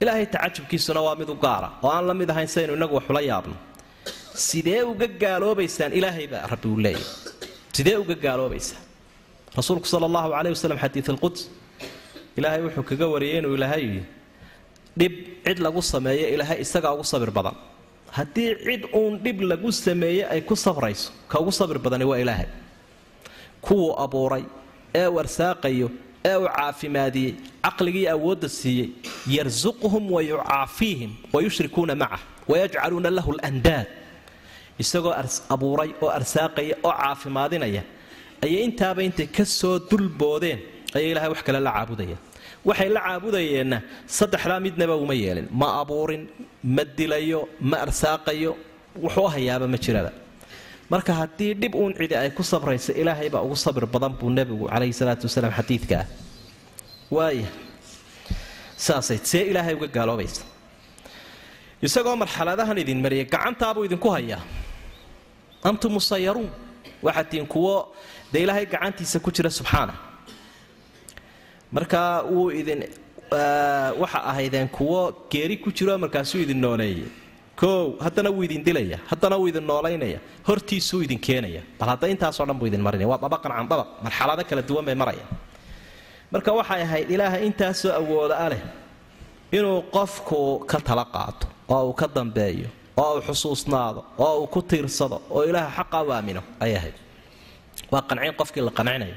[0.00, 1.68] ilaahay tacajubkiisuna waa mid u gaara.
[1.82, 3.56] Oo aan la mid ahayn saynu inagu waxula yaabno.
[4.48, 7.04] Sidee uga gaaloobaysaan ilaahay baa rabbi uu leeyahy
[7.76, 8.82] sidee uga gaaloobaysaan
[9.58, 11.40] rasuulku sala allahu caleyh wasalam xadiid alquds
[12.38, 13.84] ilaahay wuxuu kaga wariyey inuu ilaahay
[15.00, 15.14] dhib
[15.46, 17.56] cid lagu sameeyo ilaahay isagaa ugu sabir badan.
[18.16, 22.48] Haddii cid uun dhib lagu sameeye ay ku sabrayso ka ugu sabir badani waa ilaahay.
[23.64, 24.44] Kuwuu abuuray
[24.94, 25.88] ee uu arsaaqayo
[26.30, 27.32] ee uu caafimaadiyey
[27.66, 28.88] caqligii awoodda siiyey
[29.36, 32.20] yarsuquhum wa yucaafiihim wa yushrikuuna macah
[32.50, 33.86] wayajcaluuna lahu landaad.
[34.82, 35.14] Isagoo
[35.54, 37.82] abuuray oo arsaaqaya oo caafimaadinaya
[38.44, 40.58] ayay intaaba intay ka soo dulboodeen
[40.96, 42.20] ayay ilahay wax kale la caabudayaan
[42.64, 45.46] waxay la caabudayeenna saddexdaa midnaba uma yeelin.
[45.60, 46.28] Ma abuurin
[46.62, 48.56] ma dilayo ma arsaaqayo
[49.02, 50.12] wuxuu hayaaba ma jiraba
[50.90, 54.66] marka haddii dhib uun cidi ay ku sabraysa ilaahay baa ugu sabir badan buu nebigu
[54.72, 56.04] calayhi salaatu wasalaam xadiidkaa
[57.10, 57.48] waaya
[58.76, 60.42] saasay see ilaahay uga gaaloobaysa.
[61.82, 64.42] Isagoo marxaladahan idin mariyay gacantaabuu idinku hayaa.
[65.62, 66.50] Antum musayaruun
[67.02, 67.94] waxaad kuwo
[68.32, 70.07] dee ilaahay gacantiisa ku jira subxaana
[71.72, 72.80] marka wuu idin
[74.02, 75.00] waxa ahaydeen kuwo
[75.30, 77.08] geeri ku jiro markaasuu idin nooleeyay.
[77.60, 80.18] Koow haddana wuu idin dilaya haddana wuu idin noolaynaya.
[80.48, 81.62] Hortiisuu idin keenaya.
[81.78, 83.66] Bal hadda intaasoo dhan buu idin marinaya waa dabaqan can
[84.04, 85.24] marxalado kala duwan bay maraya
[86.32, 88.62] marka waxay ahayd ilaahay intaasoo awooda a leh
[89.52, 90.38] inuu qofku
[90.70, 95.42] ka tala qaato oo uu ka dambeeyo oo uu xusuusnaado oo uu ku tiirsado oo
[95.48, 96.96] ilaaha xaqa u aamino ayay ahayd.
[97.92, 99.14] Waa qancin qofkii la qancinayo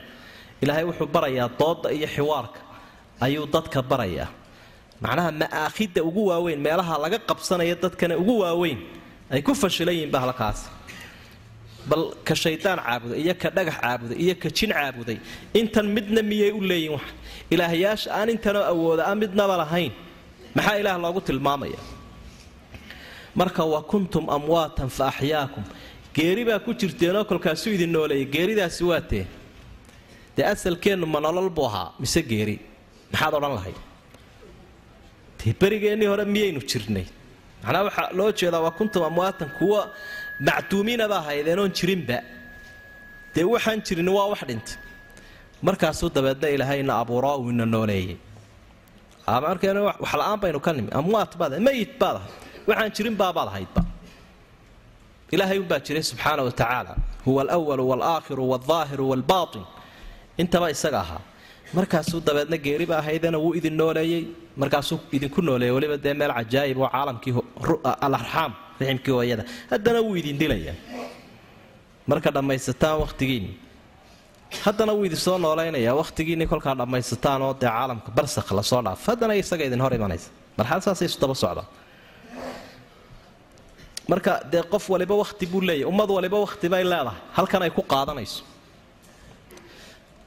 [0.62, 2.60] ilaahay wuxuu barayaa dooda iyo xiwaarka.
[3.26, 4.28] Ayuu dadka barayaa.
[5.04, 8.80] Macnaha ma'aakhidda ugu waaweyn meelaha laga qabsanaya dadkana ugu waaweyn
[9.34, 10.68] ay ku fashilan yihiin ba halkaasi
[11.90, 15.18] bal ka shaydaan caabuday iyo ka dhagax caabuday iyo ka jin caabuday.
[15.60, 17.06] Intan midna miyay u leeyihiin wax?
[17.54, 19.92] Ilaahyaasha aan intanoo awooda a midnaba lahayn.
[20.56, 21.80] Maxaa ilaah loogu tilmaamaya?
[23.36, 25.64] Marka wa kuntum amwaatan fa axyaakum
[26.16, 28.26] geeri baa ku jirteenoo kolkaasuu idin nooleeyay.
[28.34, 29.26] Geeridaasi waa tee
[30.42, 32.56] dee asalkeennu ma nolol buu ahaa mise geeri?
[33.14, 33.78] Maxaad odhan lahayd?
[35.40, 37.06] Dee berigeennii hore miyaynu jirnay?
[37.64, 39.82] Macnaa waxaa loo jeedaa waa kuntum amwaatan kuwa
[40.48, 42.18] macduumiina baa haydeenoon jirinba.
[43.36, 44.76] Dee waxaan jirin waa wax dhintay
[45.68, 48.18] markaasuu dabeedna ilaahayna abuuro uu ina nooleeyey.
[49.46, 50.90] Markeen wax la'aan baynu ka nimi.
[51.00, 52.34] Amwaat baad mayit baad ahayd.
[52.68, 53.82] Waxaan jirin baabaad ahaydba
[55.34, 56.94] ilaahay unbaa jiray subxaana wa tacaala
[57.26, 59.64] huwa alwalu walaakhiru walaahiru walbaatin
[60.38, 61.22] intaba isaga ahaa.
[61.74, 64.24] Markaasuu dabeedna geeriba ahaydana wuu idin nooleeyey.
[64.62, 65.74] Markaasuu idinku nooleeyey.
[65.76, 67.34] Weliba dee meel cajaayib oo caalamkii
[68.06, 69.44] alarxaam riximkii hooyada.
[69.72, 70.76] Haddana wuu idin dilayaa.
[72.10, 73.54] Marka dhammaysataan wakhtigiinni
[74.66, 79.00] haddana wuu idin soo noolaynayaa wakhtigiinni kolkaa dhammaysataan oo dee caalamka barsakh la soo dhaaf.
[79.08, 80.30] Haddana isaga idin hor imanaysa.
[80.58, 81.68] Marxalad saasay isu daba socdaan
[84.12, 87.18] marka dee qof waliba wakhti buu leeyahy ummad waliba wakhti bay leedahay.
[87.38, 88.44] Halkan ay ku qaadanayso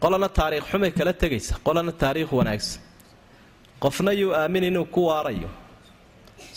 [0.05, 2.81] qolana taariikh xumay kala tegaysa qolana taariikh wanaagsan.
[3.83, 5.49] Qofna yuu aamin inuu ku waarayo.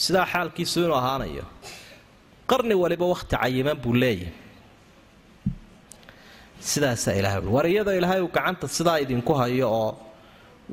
[0.04, 1.46] Sidaa xaalkiisu inuu ahaanayo.
[2.50, 4.34] Qarni waliba wakhti cayiman buu leeyahay.
[6.70, 9.92] Sidaasaa ilahay war iyadoo ilaahay uu gacanta sidaa idinku hayo oo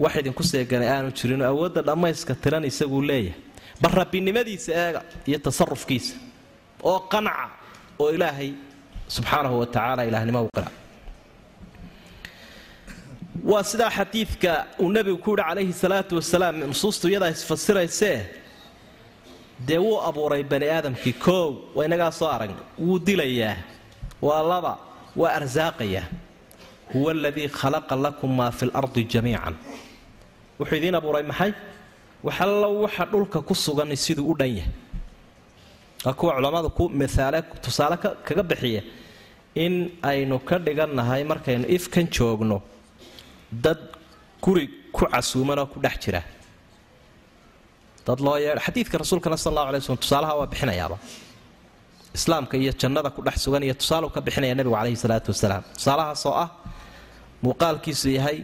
[0.03, 3.39] wax idinku seeganay aanu jirinoo awoodda dhammayska tiran isaguu leeyahay.
[3.83, 6.15] Bal rabbinimadiisa eega iyo tasarufkiisa
[6.91, 7.47] oo qanca
[8.03, 8.51] oo ilaahay
[9.15, 10.71] subxaanahu wa tacaala ilahnimo u qira
[13.43, 18.19] waa sidaa xadiidka uu nebigu ku yihi calayhi salaatu wasalaam nusuustu iyadaa isfasiraysee
[19.67, 23.57] dee wuu abuuray bani aadamkii koow waa inagaa soo aragna wuu dilayaa?
[24.23, 24.79] Waa laba?
[25.17, 26.07] Waa arsaaqayaa
[26.95, 29.55] huwa aladii khalaqa lakum maa fi lardi jamiican.
[30.59, 31.53] Wuxuu idiin abuuray maxay?
[32.27, 34.73] Waxallo waxa dhulka ku sugan siduu u dhan yahay.
[36.05, 38.83] Waa kuwa culammadu ku maaale tusaale kaga bixiya
[39.55, 42.63] in aynu ka dhigannahay markaynu ifkan joogno
[43.65, 43.81] dad
[44.45, 46.23] guri ku casuumanoo ku dhex jira.
[48.07, 50.97] Dad loo yeedho xadiidka rasuulkana sal allahu alay slm tusaalaha waa bixinayaaba.
[52.19, 55.63] Islaamka iyo jannada ku dhex sugan iyo tusaaleu ka bixinaya nebigu calayhi salaatu wasalaam.
[55.79, 56.49] Tusaalahaasoo ah
[57.45, 58.39] muuqaalkiisu yahay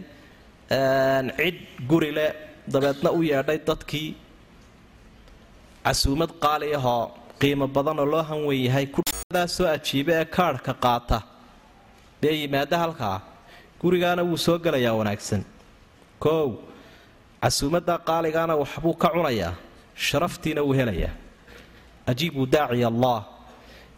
[1.37, 1.57] cid
[1.89, 2.31] guri leh
[2.73, 4.09] dabeedna u yeedhay dadkii
[5.85, 7.03] casuumad qaali ahoo
[7.41, 11.17] qiimo badanoo loo hanwen yahay kudaa soo ajiiba ee kaadhka qaata.
[12.21, 13.17] Bee yimaada halkaa
[13.81, 15.41] gurigaana wuu soo gelayaa wanaagsan.
[16.23, 16.49] Koow
[17.43, 19.53] casuumadda qaaligaana waxbuu ka cunayaa
[20.05, 21.13] sharaftiina wuu helayaa.
[22.09, 23.17] Ajiibuu daaciya allah.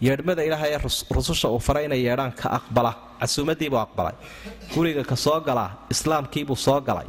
[0.05, 0.79] Yeedhmada ilaahay ee
[1.15, 2.91] rususha uu faray inay yeedhaan ka aqbala.
[3.19, 4.15] Casuumadiibuu aqbalay.
[4.73, 7.07] Guriga ka soo galaa islaamkiibuu soo galay.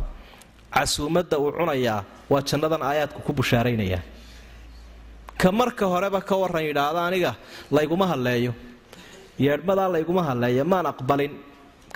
[0.74, 1.98] Casuumadda uu cunayaa
[2.30, 3.98] waa jannadan aayaadku ku bushaaraynaya.
[5.40, 7.32] Ka marka horeba ka waran yidhaahda aniga
[7.76, 8.52] layguma hadleeyo.
[9.44, 11.32] Yeedhmadaa layguma hadleeya maan aqbalin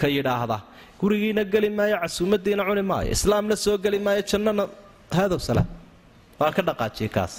[0.00, 0.58] ka yidhaahda.
[1.00, 4.64] Gurigiina geli maayo casuumadiina cuni maayo islaamna soo geli maayo jannana
[5.16, 5.68] haadow salaam
[6.40, 7.32] waa ka dhaqaajiyay kaas.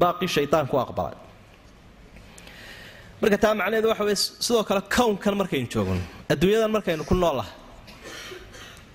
[0.00, 1.16] Baaqii shaydaanku aqbalay.
[3.20, 7.52] Marka taa macnaheedu waxa weye sidoo kale kownkan markaynu joogno adduunyadan markaynu ku noolahay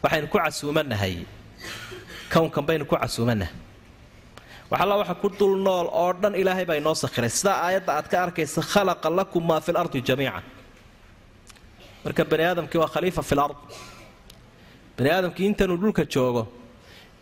[0.03, 1.15] waxaynu ku casuumanahay.
[2.34, 3.53] Kownkan baynu ku casuumanahay.
[4.71, 7.32] Waxalla waxa ku dul nool oo dhan ilaahay baa inoo sakhiray.
[7.39, 10.43] Sidaa aayadda aad ka arkaysa khalaqa lakum maa fi lardi jamiican
[12.04, 13.58] marka bani aadamkii waa khaliifa fi lard
[14.98, 16.44] bani aadamkii intanuu dhulka joogo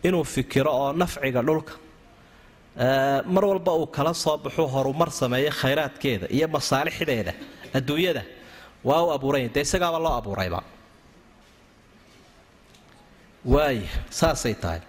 [0.06, 1.72] inuu fikiro oo nafciga dhulka
[3.34, 7.32] mar walba uu kala soo baxuu horumar sameeyo khayraadkeeda iyo masaalixdeeda
[7.76, 8.22] adduunyada.
[8.88, 10.60] Waa u abuuranya dee isagaaba loo abuurayba.
[13.52, 14.80] Waaya saasay tahay.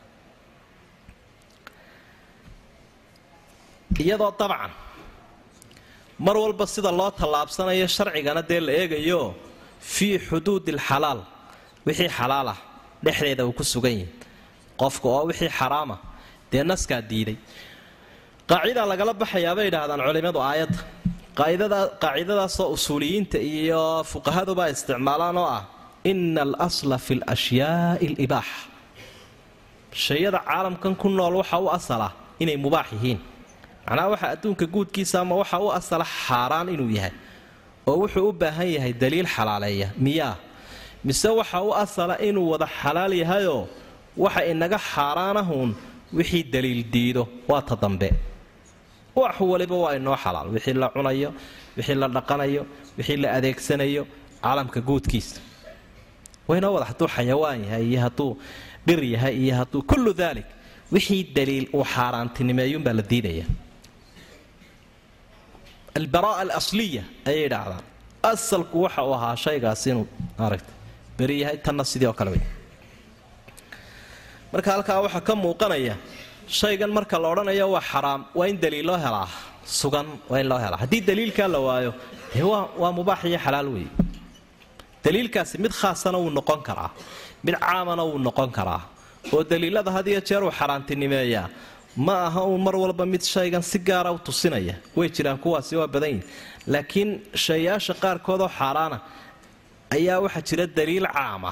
[4.03, 4.71] Iyadoo dabcan
[6.25, 9.21] mar walba sida loo tallaabsanayo sharcigana dee la eegayo
[9.79, 11.19] fii xuduudi alxalaal.
[11.87, 12.59] Wixii xalaal ah
[13.05, 14.07] dhexdeeda uu ku sugan yahi
[14.81, 15.95] qofka oo wixii xaraama
[16.51, 17.37] dee naskaa diiday.
[18.49, 20.79] Qaacidaa lagala baxayaa bay yidhaahdaan culimmadu aayadda
[22.03, 25.63] qaacidadaasoo usuuliyiinta iyo fuqahaduba isticmaalaan oo ah
[26.11, 28.65] ina alasla fi lashyaai alibaaxa
[30.05, 32.07] shayada caalamkan ku nool waxa u asala
[32.43, 33.19] inay mubaax yihiin.
[33.87, 37.13] Macnaha waxa adduunka guudkiisa ama waxa u asala xaaraan inuu yahay
[37.89, 39.87] oo wuxuu u baahan yahay daliil xalaaleeya.
[40.05, 40.35] Miyaa
[41.07, 43.63] mise waxa u asala inuu wada xalaal yahayoo
[44.23, 45.71] waxa inaga xaaraanahuun
[46.17, 47.23] wixii daliil diido?
[47.49, 48.09] Waa ta dambe.
[49.15, 50.47] Wax waliba waa inoo xalaal.
[50.55, 51.29] Wixii la cunayo
[51.77, 52.61] wixii la dhaqanayo
[52.97, 54.03] wixii la adeegsanayo
[54.43, 55.39] caalamka guudkiisa
[56.49, 58.31] waynoo wada hadduu xayawaan yahay iyo hadduu
[58.87, 60.45] dhir yahay iyo hadduu kullu daalik
[60.93, 63.45] wixii daliil uu xaaraantinimeeyuunbaa la diidaya
[65.97, 67.83] albaraa alasliya ayay idhaahdaan
[68.31, 70.05] asalku waxa uu ahaa shaygaas inuu
[70.39, 70.71] maaragta
[71.17, 72.43] beri yahay tanna sidii oo kale wey
[74.53, 75.95] marka halkaa waxaa ka muuqanaya
[76.59, 79.27] shaygan marka la odhanayo waa xaraam waa in daliil loo helaa
[79.79, 81.91] sugan waa in loo helaa haddii daliilkaa la waayo
[82.81, 83.89] waa mubaax iyo xalaal weeye
[85.03, 86.89] daliilkaasi mid khaasana wuu noqon karaa
[87.45, 88.81] mid caamana wuu noqon karaa
[89.33, 91.45] oo daliilada had iyo jeer uu xaaraantinimeeyaa
[92.05, 94.75] ma aha uun mar walba mid shaygan si gaara u tusinaya.
[94.97, 96.23] Way jiraan kuwaasi waa badan yihiin
[96.73, 97.09] laakiin
[97.45, 98.97] shayaasha qaarkoodoo xaaraana
[99.95, 101.51] ayaa waxaa jira daliil caama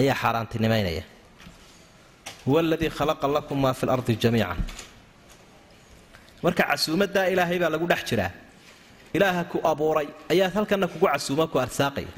[0.00, 1.04] ayaa xaaraantinimaynaya.
[2.46, 4.58] Huwa aladii khalaqa lakum maa fi lardi jamiican.
[6.44, 8.30] Marka casuumadaa ilaahay baa lagu dhex jiraa.
[9.16, 12.12] Ilaaha ku abuuray ayaa halkana kugu casuuma ku arsaaqaya.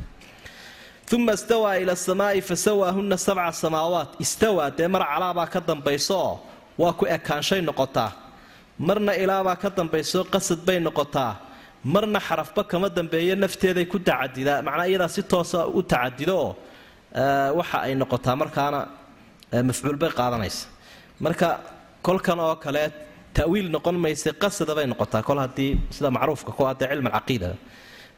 [1.14, 4.10] Uma istawaa ila asamaai fasawaahunna sabca samaawaat.
[4.24, 6.34] Istawaa dee mar calaabaa ka dambayso oo
[6.80, 8.10] waa ku ekaanshay noqotaa
[8.88, 11.32] marna ilaabaa ka dambayso qasad bay noqotaa
[11.94, 16.52] marna xarafba kama dambeeyo nafteeday ku tacadidaa macnaa iyadaa si toosa u tacadido oo
[17.58, 18.80] waxa ay noqotaa markaana
[19.68, 20.66] mafcuul bay qaadanaysa.
[21.24, 21.48] Marka
[22.06, 22.82] kolkan oo kale
[23.36, 27.08] tawiil noqon maysa qasada bay noqotaa kol haddii sida macruufka ku adee cilm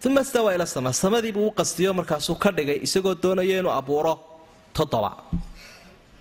[0.07, 4.15] uma stawaa ila sama samadii buu u qastiyo markaasuu ka dhigay isagoo doonaya inuu abuuro
[4.77, 5.11] toddoba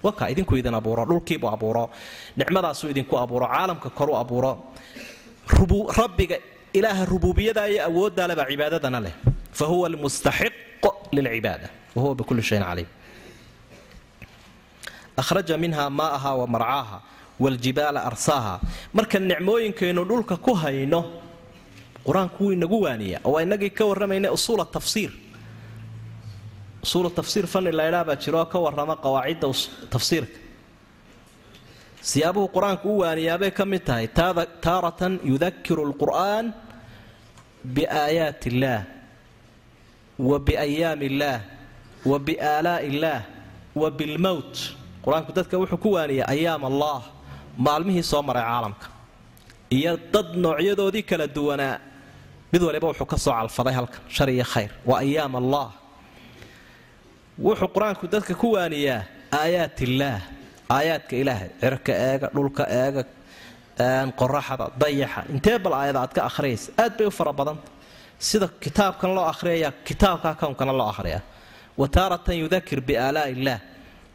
[0.03, 1.89] waka idinku idin abuuro dhulkiibuu abuuro
[2.37, 4.51] nicmadaasuu idinku abuuro caalamka koru abuuro.
[5.97, 6.37] Rabbiga
[6.73, 9.13] ilaaha rubuubiyada iyo awooddaa lebaa cibaadadana leh.
[9.57, 12.87] Fa huwa almustaxiq lilcibaada wa huwa bikulli shayin caliim.
[15.17, 16.97] Ahraja minha maa'aha wa marcaaha
[17.39, 18.59] waaljibaala arsaaha.
[18.93, 21.01] Marka nicmooyinkaynu dhulka ku hayno
[22.05, 25.11] qur'aanku wuu inagu waaniya oo inagii ka warramayna usuula tafsiir
[26.87, 29.47] usuulu tafsiir fanni laydhaa baa jiro ka warrama qawaacidda
[29.93, 30.37] tafsiirka.
[32.09, 34.07] Siyaabuhu qur'aanku u waaniyaabay ka mid tahay
[34.65, 36.45] taaratan yudakiru lqur'aan
[37.75, 38.81] biaayaat illaah
[40.29, 41.39] wa biayaami illaah
[42.09, 43.21] wa biaalaa'i illaah
[43.81, 44.55] wa bilmowt
[45.05, 46.99] qur'aanku dadka wuxuu ku waaniyaa ayaam allah
[47.65, 48.87] maalmihii soo maray caalamka.
[49.77, 51.75] Iyo dad noocyadoodii kala duwanaa
[52.53, 54.71] mid waliba wuxuu ka soo calfaday halkan shar iyo khayr.
[54.89, 55.67] Waa ayaam allah
[57.45, 59.01] wuxuu qur'aanku dadka ku waaniyaa
[59.41, 60.21] aayaat illaah
[60.75, 63.03] aayaadka ilaahay cirka eega dhulka eega
[64.19, 65.21] qoraxda dayaxa.
[65.33, 67.69] Intee bal aayada aad ka akhriyaysa aad bay u fara badanta
[68.19, 71.21] sida kitaabkan loo akhriyaya kitaabka kownkana loo akhriyaa.
[71.79, 73.59] Wa taaratan yudakir biaalaa'i illaah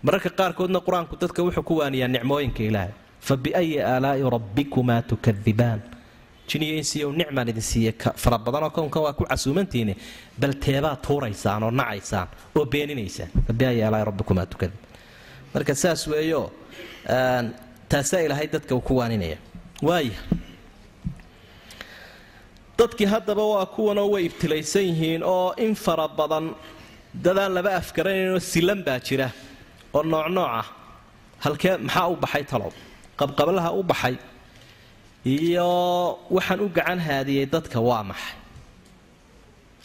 [0.02, 2.92] mararka qaarkoodna qur'aanku dadka wuxuu ku waaniyaa nicmooyinka ilaahay.
[3.26, 5.80] Fa biayi aalaa'i rabbikumaa tukadibaan
[6.52, 9.94] jiniyo nicmaan idin siiye fara badanoo kownkan waa ku casuumantiini
[10.40, 13.30] bal teebaad tuuraysaan oo nacaysaan oo beeninaysaan.
[13.48, 14.76] Aalaa'i rabbikumaa tukadib
[15.54, 16.42] marka saas weeyo
[17.90, 19.38] taasaa ilaahay dadka uu ku waaninaya.
[19.88, 20.16] Waaya
[22.78, 26.46] dadkii haddaba waa kuwanoo way ibtilaysan yihiin oo in fara badan
[27.24, 29.28] dadaan laba afgaranaynoo silan baa jira
[29.94, 30.66] oo nooc nooc ah.
[31.44, 32.72] Halkee maxaa u baxay talow?
[33.18, 34.14] Qabqablaha u baxay
[35.24, 35.70] iyo
[36.36, 38.34] waxaan u gacan haadiyey dadka waa maxay?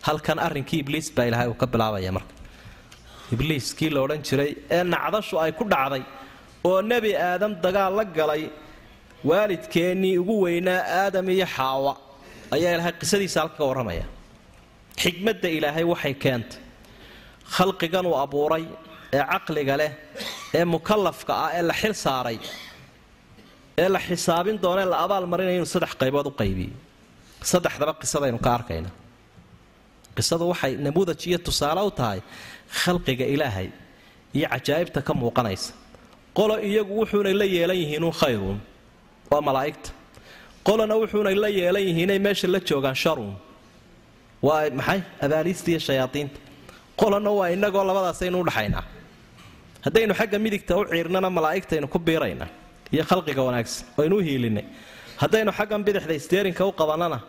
[0.07, 2.33] Halkan arrinkii ibliis baa ilaahay uu ka bilaabaya marka.
[3.33, 6.03] Ibliis kii la odhan jiray ee nacdashu ay ku dhacday
[6.69, 8.43] oo nebi aadam dagaal la galay
[9.29, 11.93] waalidkeennii ugu weynaa aadam iyo xaawa.
[12.55, 14.05] Ayaa ilaahay qisadiisa halka ka warramaya.
[15.01, 16.59] Xigmadda ilaahay waxay keentay.
[17.55, 18.65] Khalqigan uu abuuray
[19.17, 19.91] ee caqliga leh
[20.57, 22.37] ee mukallafka ah ee la xil saaray
[23.81, 26.71] ee la xisaabin doona ee la abaal marinaya inuu saddex qaybood u qaybiyey
[27.51, 28.89] saddexdaba qisadaynu ka arkayna.
[30.17, 32.19] Qisadu waxay namuudaj iyo tusaale u tahay
[32.81, 33.67] khalqiga ilaahay
[34.37, 35.71] iyo cajaa'ibta ka muuqanaysa.
[36.37, 38.57] Qolo iyagu wuxuunay la yeelan yihiinun khayruun
[39.31, 39.89] waa malaa'igta.
[40.67, 43.35] Qolona wuxuunay la yeelan yihiinay meesha la joogaan sharuun
[44.47, 44.99] waa maxay?
[45.25, 46.37] Abaaliista iyo shayaadiinta.
[47.01, 48.83] Qolona waa inagoo labadaasaynu udhaxaynaa
[49.85, 52.49] haddaynu xagga midigta u ciirnana malaa'igtaynu ku biiraynaa
[52.93, 54.65] iyo khalqiga wanaagsan waynu u hiilinay.
[55.21, 57.19] Haddaynu xaggan bidixda isteerinka u qabannana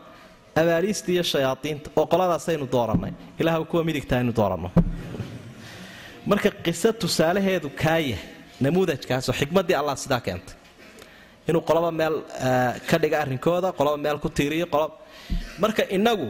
[0.60, 4.70] abaaliista iyo shayaadiinta oo qoladaasaynu doorannay ilaah kuwa midigta aynu dooranno.
[6.30, 8.18] Marka qiso tusaalaheedu kaaya
[8.64, 10.54] namuudajkaasoo xikmaddii allah sidaa keentay.
[11.48, 12.14] Inuu qoloba meel
[12.88, 14.92] ka dhiga arrinkooda qoloba meel ku tiiriyo qolob
[15.62, 16.28] marka inagu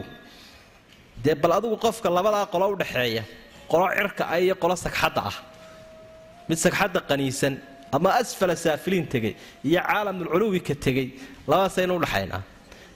[1.23, 3.23] dee bal adigu qofka labadaa qolo udhaxeeya
[3.71, 5.35] qolo cirka ah iyo qolo sagxadda ah.
[6.49, 7.53] Mid sagxadda qaniisan
[7.95, 9.33] ama asfala saafiliin tegay
[9.69, 11.07] iyo caalamulculuwi ka tegay
[11.49, 12.41] labadaasaynu udhaxaynaa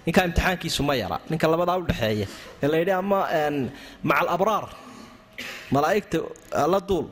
[0.05, 2.27] ninkaa imtixaankiisu ma yara ninka labadaa udhaxeeya
[2.63, 3.19] ee la yidhi ama
[4.09, 4.65] maca alabraar
[5.75, 6.17] malaa'igta
[6.73, 7.05] la duul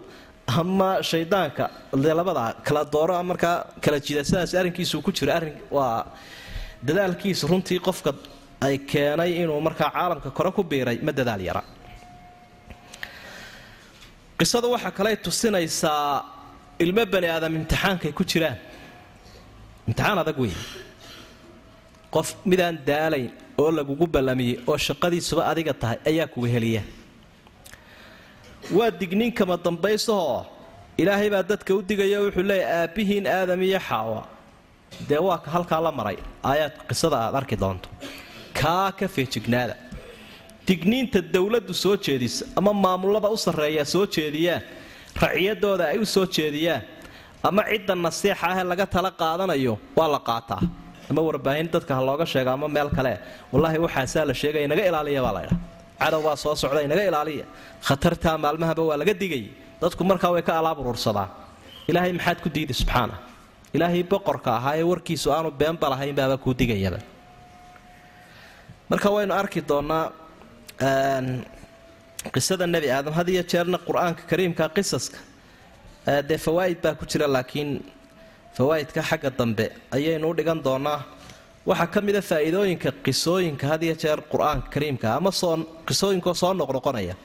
[0.62, 1.64] ama shaydaanka
[2.04, 5.96] dee labadaa kala dooro markaa kala jida sidaas arrinkiisu ku jiro arrin waa
[6.88, 8.12] dadaalkiisu runtii qofka
[8.68, 11.62] ay keenay inuu markaa caalamka kore ku biiray ma dadaal yara.
[14.40, 16.06] Qisadu waxaa kaley tusinaysaa
[16.84, 18.58] ilmo bani aadam imtixaankay ku jiraan.
[19.88, 20.54] Imtixaan adag wey
[22.16, 23.30] qof midaan daalayn
[23.62, 26.82] oo lagugu ballamiyey oo shaqadiisuba adiga tahay ayaa kuga heliya.
[28.78, 30.42] Waa digniin kama dambaysahoo
[31.02, 34.22] ilaahay baa dadka u digaya wuxuu leeyahy aabbihiin aadam iyo xaawa.
[35.10, 36.18] Dee waa ka halkaa la maray?
[36.50, 37.88] Aayaad qisada aad arki doonto.
[38.60, 39.76] Kaa ka feejignaada.
[40.68, 44.62] Digniinta dowladdu soo jeedisa ama maamulada u sarreeya soo jeediyaan
[45.24, 46.82] raciyadooda ay u soo jeediyaan.
[47.44, 50.62] Ama cidda nasiixa ahee laga tala qaadanayo waa la qaataa.
[51.10, 53.14] Ama warbaahin dadka ha looga sheega ama meel kale.
[53.52, 55.58] Wallaahi waxaasaa la sheegaya naga ilaaliya baa laydhaa
[56.02, 57.46] cadow baa soo socday naga ilaaliya.
[57.88, 59.44] Khatartaa maalmahaba waa laga digay.
[59.82, 61.30] Dadku markaa way ka alaab urursadaan.
[61.90, 63.16] Ilaahay maxaad ku diidi subxaana.
[63.76, 67.00] Ilaahay boqorka ahaa ee warkiisu aanu beenba lahayn baaba kuu digayaba.
[68.90, 70.04] Marka waynu arki doonnaa
[72.30, 75.18] qisada nebi aadam had iyo jeerna qur'aanka kariimka qisaska
[76.30, 77.82] dee fawaa'id baa ku jira laakiin
[78.58, 81.00] fawaa'idka xagga dambe ayaynu u dhigan doonaa.
[81.66, 85.58] Waxaa ka mida faa'iidooyinka qisooyinka had jeer qur'aanka kariimka ama soo
[85.88, 87.16] qisooyinkoo soo noqnoqonaya.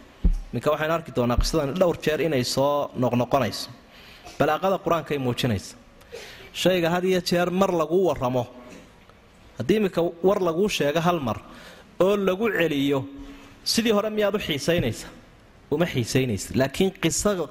[0.52, 3.68] Minka waxaynu arki doonaa qisadan dhowr jeer inay soo noqnoqonayso.
[4.38, 5.76] Balaaqada qur'aankay muujinaysa.
[6.52, 8.46] Shayga had jeer mar laguu warramo
[9.58, 11.38] haddii iminka war laguu sheego hal mar
[12.00, 13.04] oo lagu celiyo
[13.72, 15.06] sidii hore miyaad u xiisaynaysa
[15.74, 16.90] uma xiisaynaysa laakiin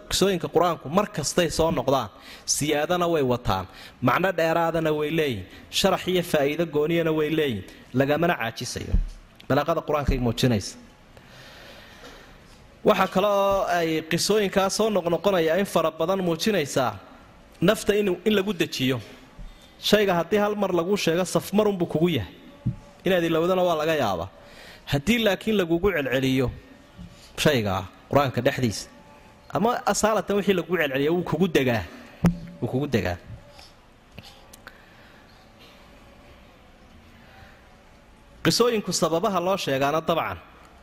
[0.09, 2.09] qisooyinka qur'aanku mar kastay soo noqdaan
[2.55, 3.65] siyaadana way wataan
[4.07, 5.45] macno dheeraadana way leeyihiin
[5.79, 7.63] sharax iyo faa'iido gooniyana way leeyihiin
[7.99, 8.95] lagamana caajisayo.
[9.49, 10.73] Balaaqada qur'aankay muujinaysa.
[12.87, 16.91] Waxaa kale oo ay qisooyinkaa soo noqnoqonaya in fara badan muujinaysaa
[17.67, 18.97] nafta in lagu dejiyo.
[19.89, 22.33] Shayga haddii hal mar laguu sheego safmarunbuu kugu yahay.
[23.05, 24.29] Inaad ilowdana waa laga yaabaa
[24.91, 26.47] haddii laakiin lagugu celceliyo
[27.43, 27.81] shaygaa
[28.11, 28.87] qur'aanka dhexdiisa
[29.55, 31.83] ama asaalatan wixii lagugu celceliya wuu kugu degaa.
[32.61, 33.17] Wuu kugu degaa.
[38.43, 40.37] Qisooyinku sababaha loo sheegaana dabcan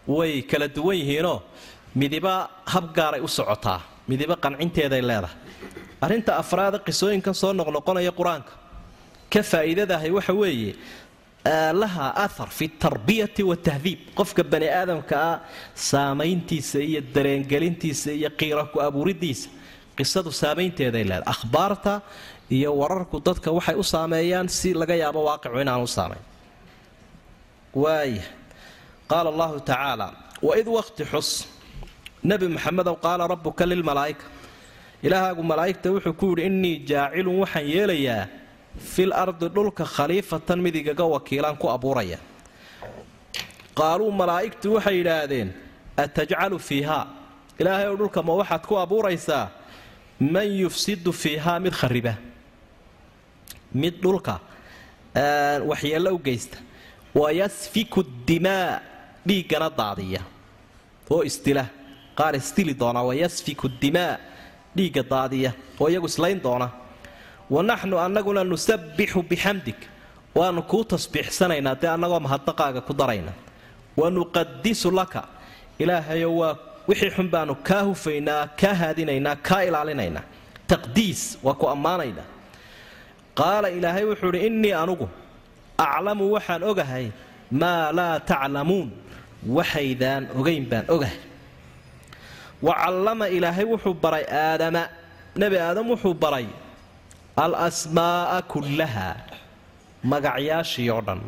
[0.07, 1.39] way kala duwan yihiinoo
[1.95, 2.35] midiba
[2.73, 5.37] hab gaaray u socotaa midiba qancinteeday leedahay.
[6.05, 8.53] Arrinta afraada qisooyinkan soo noqnoqonaya qur'aanka.
[9.33, 10.73] Ka faa'iidadahay waxa weeye
[11.45, 15.37] laha ahar fi tarbiyati watahdiib qofka bani aadamka ah
[15.75, 19.49] saamayntiisa iyo dareengelintiisa iyo qiira ku abuuridiisa
[19.99, 21.27] qisadu saamaynteeday leedahay.
[21.35, 21.95] Akhbaarta
[22.57, 26.23] iyo wararku dadka waxay u saameeyaan si laga yaabo waaqicu inaan u saamayn.
[27.75, 28.23] Waaya
[29.11, 30.07] qaala allahu tacaala
[30.49, 31.29] waid waqti xus
[32.31, 34.25] nebi maxamedow qaala rabbuka lilmalaa'ika
[35.07, 38.25] ilaahaagu malaa'igta wuxuu ku yidhi innii jaacilun waxaan yeelayaa
[38.79, 42.19] fil ardi dhulka khaliifatan mid igaga wakiilaan ku abuuraya.
[43.75, 45.53] Qaaluu malaa'igtu waxay yidhaahdeen
[45.97, 47.07] atajcalu fiihaa
[47.61, 49.51] ilaahay ow dhulka ma waxaad ku abuuraysaa?
[50.21, 52.15] Man yufsidu fiihaa mid khariba.
[53.75, 54.41] Mid dhulka
[55.71, 56.59] waxyeello u geysta.
[57.15, 58.81] Wayasfiku dimaa
[59.27, 60.23] dhiiggana daadiya.
[61.11, 61.67] Oo istila
[62.17, 64.17] qaar istili doona wayasfiku dimaa
[64.77, 65.53] dhiigga daadiya.
[65.81, 66.71] Oo iyagu islayn doona
[67.51, 69.77] wa naxnu annaguna nusabbixu bixamdig
[70.39, 73.33] waanu kuu tasbiixsanaynaa dee annagoo mahadnaqaaga ku darayna.
[73.97, 75.23] Wa nuqadisu laka.
[75.83, 76.57] Ilaahayo waa
[76.89, 80.25] wixii xun baanu kaa hufaynaa kaa haadinaynaa kaa ilaalinaynaa.
[80.71, 82.25] Taqdiis waa ku ammaanaynaa
[83.39, 85.07] qaala ilaahay wuxuu idhi innii anugu
[85.85, 87.07] aclamu waxaan ogahay
[87.61, 88.89] maa laa taclamuun.
[89.57, 91.19] Waxaydaan ogayn baan ogahay.
[92.67, 94.83] Wa callama ilaahay wuxuu baray aadama.
[95.41, 96.47] Nebi aadam wuxuu baray
[97.37, 99.09] al asmaa'a kullaha
[100.05, 101.21] magacyaashii oo dhan.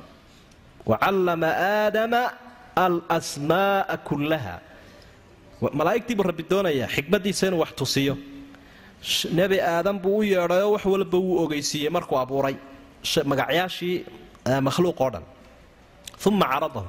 [0.87, 2.23] Wa callama aadama
[2.77, 4.55] al asmaa'a kullaha
[5.79, 8.15] malaa'igtii buu rabbi doonayaa xikmaddiisa inuu wax tusiyo.
[9.33, 12.57] Nebi aadam buu u yeedhayoo wax walba wuu ogeysiiyey markuu abuuray.
[13.31, 13.97] Magacyaashii
[14.67, 15.25] makhluuq oo dhan.
[16.27, 16.89] Uma caradahum.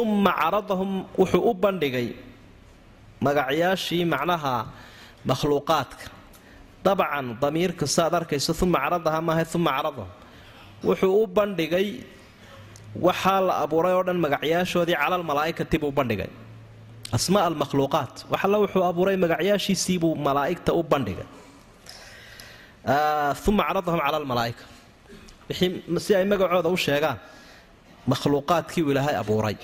[0.00, 2.08] Uma caradahum wuxuu u bandhigay
[3.20, 4.54] magacyaashii macnaha
[5.28, 6.04] makhluuqaadka
[6.86, 10.10] dabcan damiirka saaad arkayso uma caradaha maaha uma caradahum
[10.88, 11.88] wuxuu u bandhigay
[13.06, 16.30] waxaa la abuuray oo dhan magacyaashoodii calal malaa'ikati buu bandhigay
[17.16, 21.26] asmaa almakhluuqaat wax alla wuxuu abuuray magacyaashiisiibuu malaa'igta u bandhigay
[23.48, 24.64] uma caradahum cala almalaa'ika
[26.04, 27.18] si ay magacooda u sheegaan
[28.12, 29.56] makhluuqaadkii uu ilaahay abuuray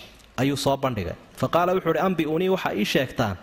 [0.43, 3.37] ayuu soo bandhigay fa qaala wuxuu uhi ambi'unii waxaa ii sheegtaan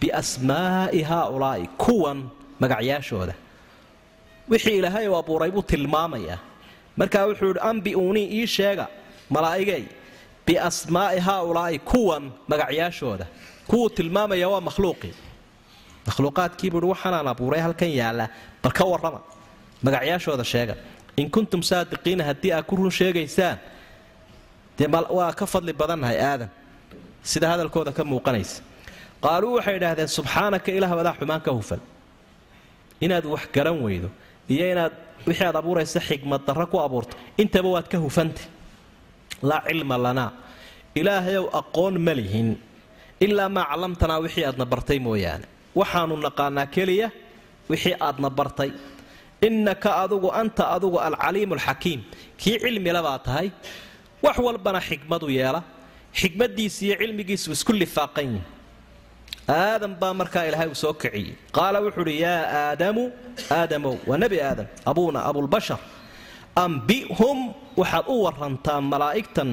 [0.00, 2.18] biasmaa'i haaulaa'i kuwan
[2.62, 3.34] magacyaashooda
[4.52, 6.38] wixii ilaahay uu abuuray buu tilmaamayaa.
[7.00, 8.86] Markaa wuxuu idhi ambi'unii ii sheega
[9.34, 9.84] malaa'igey
[10.46, 13.26] biasmaa'i haaulaa'i kuwan magacyaashooda
[13.70, 15.14] kuwuu tilmaamaya waa makhluuqii
[16.06, 18.26] makhluuqaadkiibuu ihi waxaanaan abuuray halkan yaalla
[18.62, 19.20] bal ka warrama
[19.86, 20.74] magacyaashooda sheega
[21.20, 23.58] in kuntum saadiqiina haddii aad ku run sheegaysaan
[24.78, 24.88] dee
[25.18, 26.50] waa ka fadli badannahay aadan.
[27.22, 28.62] Sida hadalkooda ka muuqanaysa.
[29.22, 31.80] Qaaluu waxay idhaahdeen subxaanaka ilaah wadaa xumaan hufan
[33.04, 34.08] inaad wax garan weydo
[34.52, 34.92] iyo inaad
[35.26, 38.46] wixii aad abuuraysa xigmad darro ku abuurto intaba waad ka hufantay
[39.48, 40.30] laa cilma lanaa
[41.00, 42.48] ilaahayow aqoon ma lihin.
[43.24, 45.46] Ilaa maa callamtanaa wixii aadna bartay mooyaane.
[45.78, 47.08] Waxaanu naqaanaa keliya
[47.70, 48.70] wixii aadna bartay.
[49.46, 52.00] Innaka adugu anta adugu alcaliimu alxakiim
[52.40, 53.48] kii cilmila baa tahay
[54.24, 55.60] wax walbana xikmadu yeela.
[56.20, 58.44] Xikmadiisa iyo cilmigiisu isku lifaaqan yihiin
[59.56, 61.34] aadam baa markaa ilaahay uu soo kiciyey.
[61.56, 63.02] Qaala wuxuu uhi yaa aadamu
[63.58, 65.78] aadamow waa nebi aadam abuuna abulbashar
[66.64, 67.38] ambihum
[67.80, 69.50] waxaad u warantaa malaa'igtan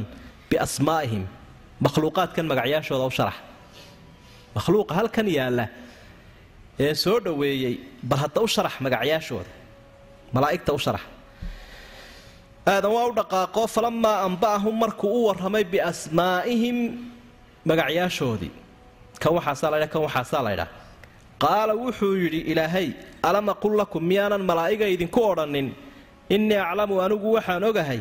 [0.49, 1.23] biasmaa'ihim
[1.85, 3.37] makhluuqaadkan magacyaashooda u sharax.
[4.55, 5.65] Makhluuqa halkan yaalla
[6.85, 7.75] ee soo dhoweeyey
[8.09, 9.51] bal hadda u sharax magacyaashooda
[10.35, 11.03] malaa'igta u sharax.
[12.73, 16.77] Aadan waa u dhaqaaqo falamaa amba'ahum markuu u warramay biasmaa'ihim
[17.69, 18.51] magacyaashoodii
[19.21, 20.67] kan waxaasaa laydha kan waxaasaa laydhaa
[21.43, 22.87] qaala wuxuu yidhi ilaahay
[23.29, 25.67] alam aqul lakum miyaanan malaa'iga idinku odhannin?
[26.35, 27.99] Innii aclamu anigu waxaan ogahay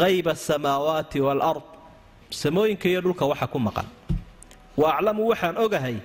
[0.00, 1.62] hayba asamaawaati waalard
[2.40, 3.86] samooyinka iyo dhulka waxa ku maqan.
[4.80, 5.96] Wa aclamu waxaan ogahay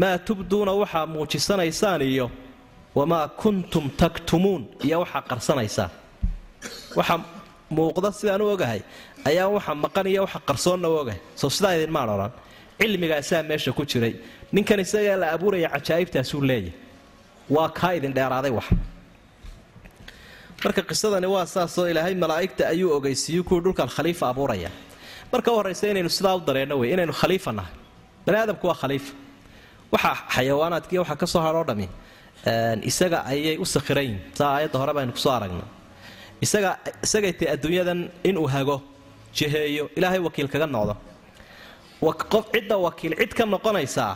[0.00, 2.26] maa tubduuna waxaa muujisanaysaan iyo
[2.98, 5.90] wamaa kuntum taktumuun iyo waxaa qarsanaysaan.
[6.98, 7.14] Waxa
[7.76, 8.80] muuqda sidaan u ogahay
[9.28, 11.20] ayaa waxa maqan iyo waxa qarsoonna u ogahay.
[11.40, 12.32] Soo sidaa idinmaan odhan
[12.80, 14.14] cilmigaasaa meesha ku jiray.
[14.54, 16.72] Ninkan isagaa la abuuraya cajaa'ibtaasuu leeyahay.
[17.54, 18.66] Waa kaa idin dheeraaday wax.
[20.64, 24.70] Marka qisadani waa saasoo ilaahay malaa'igta ayuu ogeysiiyu kuwii dhulkan khaliifa abuuraya.
[25.32, 27.74] Marka u horraysa inaynu sidaa u dareenno wey inaynu khaliifa nahay.
[28.26, 29.12] Bani aadamku waa khaliifa
[29.92, 31.88] waxa xayawaanaadkiiyo waxa ka soo hadhoo dhami
[32.90, 35.66] isaga ayay u sakhirayin saa aayadda hore baynu ku soo aragnay
[36.44, 36.70] isaga
[37.06, 38.76] isagay tahy adduunyadan inuu hago
[39.36, 40.94] jiheeyo ilaahay wakiil kaga noqdo
[42.02, 44.14] qof cidda wakiil cid ka noqonaysaa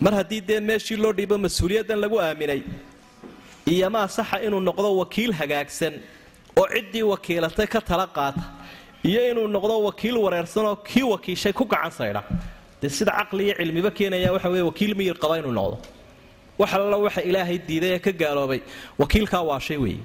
[0.00, 2.62] mar haddii dee meeshii loo dhiibo mas'uuliyaddan lagu aaminay
[3.72, 5.94] iyo maa saxa inuu noqdo wakiil hagaagsan
[6.60, 8.42] oo ciddii wakiilatay ka tala qaata
[9.10, 12.22] iyo inuu noqdo wakiil wareersanoo kii wakiishay ku gacan saydha
[12.82, 15.76] dee sida caqli iyo cilmiba keenaya waxa weye wakiil miyir qaba inuu noqdo.
[16.58, 18.60] Wax alla waxa ilaahay diiday ee ka gaaloobay
[18.98, 20.02] wakiilkaa waashay weeye.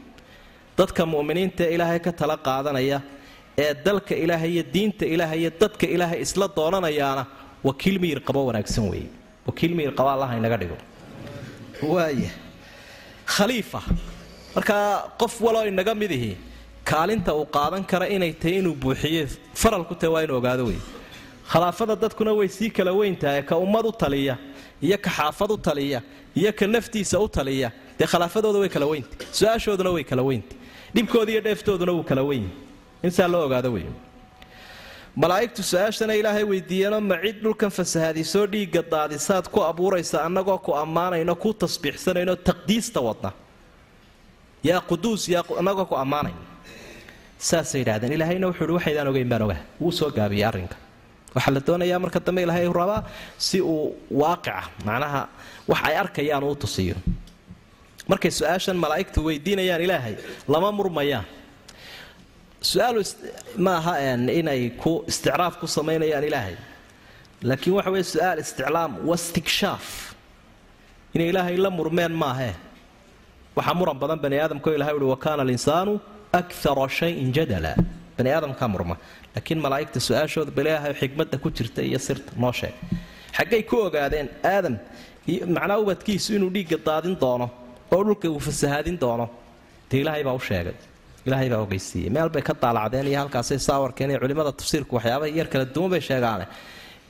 [0.77, 3.01] Dadka mu'miniinta ee ilaahay ka tala qaadanaya
[3.57, 7.23] ee dalka ilaahay iyo diinta ilaahay iyo dadka ilaahay isla doonanayaana
[7.67, 9.09] wakiil miyir qabo wanaagsan weeye.
[9.47, 10.77] Wakiil miyir qaba allaha inaga dhigo.
[11.93, 12.31] Waaya
[13.35, 13.81] khaliifa
[14.55, 16.31] markaa qof waloo inaga midihi
[16.89, 19.27] kaalinta uu qaadan kara inay tahay inuu buuxiye
[19.61, 20.79] faral ku tahay waa inuu ogaado wey
[21.51, 24.35] khilaafada dadkuna way sii kala weyntahay ka ummad u taliya
[24.81, 25.99] iyo ka xaafad u taliya
[26.35, 27.69] iyo ka naftiisa u taliya.
[27.99, 30.55] Dee khilaafadooda way kala weynta su'aashooduna way kala weynta
[30.95, 32.45] dhibkooda iyo dheeftooduna wuu kala weyn
[33.07, 33.85] insaa loo ogaado wey
[35.21, 41.33] malaa'igtu su'aashana ilaahay weydiiyeenoo ma cid dhulkan fasahaadisoo dhiigga daadisaad ku abuuraysa annagoo ku ammaanayno
[41.43, 43.29] ku tasbiixsanayno taqdiista wadna
[44.69, 46.41] yaa quduus yaa annagoo ku ammaanayno.
[47.47, 50.75] Saasay yidhahdeen ilaahayna wuxuu ihi waxaydaan ogeyn baan ogaha wuu soo gaabiyey arrinka.
[51.35, 53.01] Waxaa la doonayaa marka dambe ilaahay rabaa
[53.47, 54.55] si uu waaqica
[54.87, 55.21] macnaha
[55.71, 56.95] wax ay arkayaan uu tusiyo.
[58.09, 60.15] Markay su'aashan malaa'igtu weydiinayaan ilaahay
[60.53, 61.25] lama murmayaan
[62.71, 63.01] su'aalu
[63.65, 63.93] ma aha
[64.39, 66.55] inay ku isticraaf ku samaynayaan ilaahay.
[67.49, 69.85] Laakiin waxa weye su'aal isticlaam wastikshaaf
[71.15, 72.53] inay ilaahay la murmeen maahee
[73.57, 75.93] waxaa muran badan bani aadamko ilahay uhi wa alinsaanu
[76.39, 77.75] akara shayin jadala.
[78.17, 78.95] Bani aadamkaa murma.
[79.35, 82.73] Laakiin malaa'igta su'aashooda balaahay xikmadda ku jirta iyo sirta noo sheeg.
[83.37, 84.75] Xaggay ku ogaadeen aadam
[85.55, 87.47] macnaa ubadkiisu inuu dhiigga daadin doono
[87.91, 89.25] oo dhulka uu fasahaadin doono.
[89.89, 90.75] Dee ilaahay baa u sheegay
[91.27, 95.47] ilaahay baa ogeysiiyey meel bay ka daalacdeen iyo halkaasay saawarkeen iyo culimmada tafsiirku waxyaaba yar
[95.53, 96.45] kala duwan bay sheegaane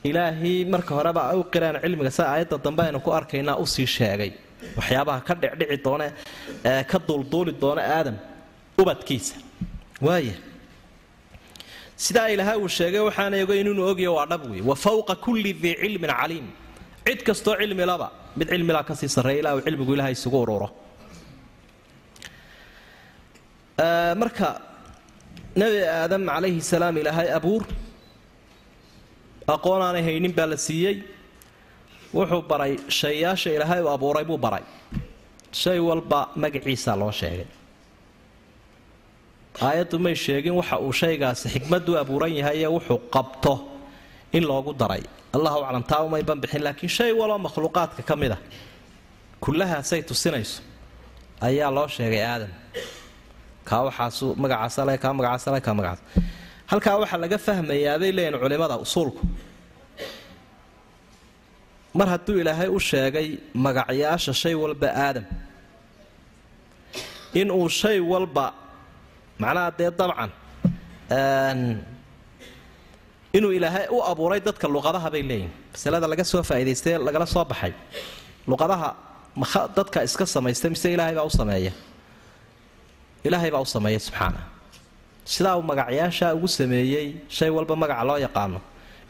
[0.08, 2.10] ilaahay marka horeba u qiraan cilmiga.
[2.18, 4.30] Sa aayadda dambe aynu ku arkaynaa u sii sheegay.
[4.78, 6.06] Waxyaabaha ka dhicdhici doone
[6.70, 8.16] ee ka duulduuli doona aadam
[8.82, 9.34] ubadkiisa.
[10.06, 10.34] Waaya
[12.04, 15.74] sidaa ilaahay uu sheegay waxaana ogeyn inuu ogya waa dhab wey wa fawqa kulli dii
[15.82, 16.46] cilmin caliim.
[17.06, 18.06] Cid kastoo cilmilaba
[18.38, 20.68] mid cilmilaa ka sii sarreeya ilaa uu cilmigu ilahay isugu ururo
[23.78, 24.60] marka
[25.56, 27.62] nebi aadam calayhi salaam ilaahay abuur
[29.54, 30.96] aqoon aanay haynin baa la siiyey.
[32.14, 34.62] Wuxuu baray shayaasha ilaahay uu abuuray buu baray.
[35.52, 37.46] Shay walba magaciisaa loo sheegay.
[39.66, 43.54] Aayaddu may sheegin waxa uu shaygaasi xikmaddu abuuran yahay ee wuxuu qabto
[44.36, 45.02] in loogu daray.
[45.36, 48.38] Allahu aclam taa umay banbixin laakiin shay waloo makhluuqaadka ka mid a
[49.44, 50.62] kullahaasay tusinayso
[51.48, 52.50] ayaa loo sheegay aadam
[56.70, 59.20] halkaa waxaa laga fahmayaa bay leeyihiin culimmada usuulku.
[61.98, 63.28] Mar hadduu ilaahay u sheegay
[63.64, 65.24] magacyaasha shay walba aadam.
[67.40, 68.46] Inuu shay walba
[69.42, 70.30] macnaha dee dabcan
[73.36, 77.72] inuu ilaahay u abuuray dadka luqadaha bay leeyihiin masalada laga soo faa'idaystay lagala soo baxay.
[78.50, 78.88] Luqadaha
[79.76, 81.72] dadka iska samaysta mise ilaahay baa u sameeya
[83.26, 84.40] ilaahay baa u sameeya subxaana
[85.34, 87.06] sidaa uu magacyaashaa ugu sameeyey
[87.36, 88.60] shay walba magaca loo yaqaano.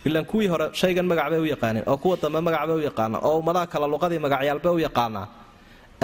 [0.06, 3.22] Ilaan kuwii hore shaygan magac bay u yaqaaneen oo kuwa dambe magac bay u yaqaanaan
[3.28, 5.26] oo ummadaha kale luqadii magacyaalbay u yaqaanaa.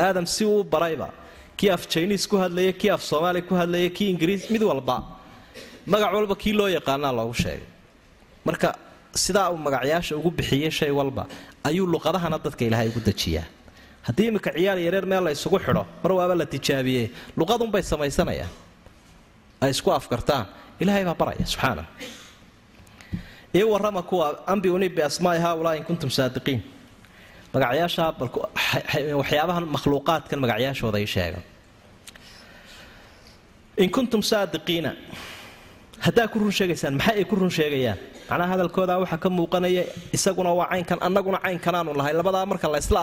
[0.04, 1.08] Aadam si uu barayba
[1.58, 4.96] kii af jiniis ku hadlaya kii af soomaali ku hadlaya kii ingiriis mid walba
[5.86, 7.66] magac walba kii loo yaqaanaa loogu sheegay.
[8.46, 8.68] Marka
[9.24, 11.22] sidaa uu magacyaasha ugu bixiyey shay walba
[11.68, 13.46] ayuu luqadahana dadka ilaahay ugu dejiyaa
[14.06, 17.06] haddii iminka ciyaal yareer meel la isugu xidho mar waaba la tijaabiyey.
[17.38, 18.50] Luqadunbay samaysanayaan.
[19.60, 20.44] Ay isku afkartaan
[20.82, 21.84] ilaahay baa baraya subxaana
[23.58, 26.60] ii warrama kuwa ambiuni biasmaai haaulaa in kuntum saadiqiin.
[27.54, 28.08] Magacyaashaa
[29.20, 31.42] waxyaabahan makhluuqaadkan magacyaashooda ay sheegan
[33.82, 34.92] in kuntum saadiqiina.
[36.04, 37.98] Haddaa ku run sheegaysaan maxay ay ku run sheegayaan?
[38.30, 39.82] Macnaha hadalkoodaa waxaa ka muuqanaya
[40.16, 43.00] isaguna waa caynkan annaguna caynkanaanu lahay labadaa marka la ysla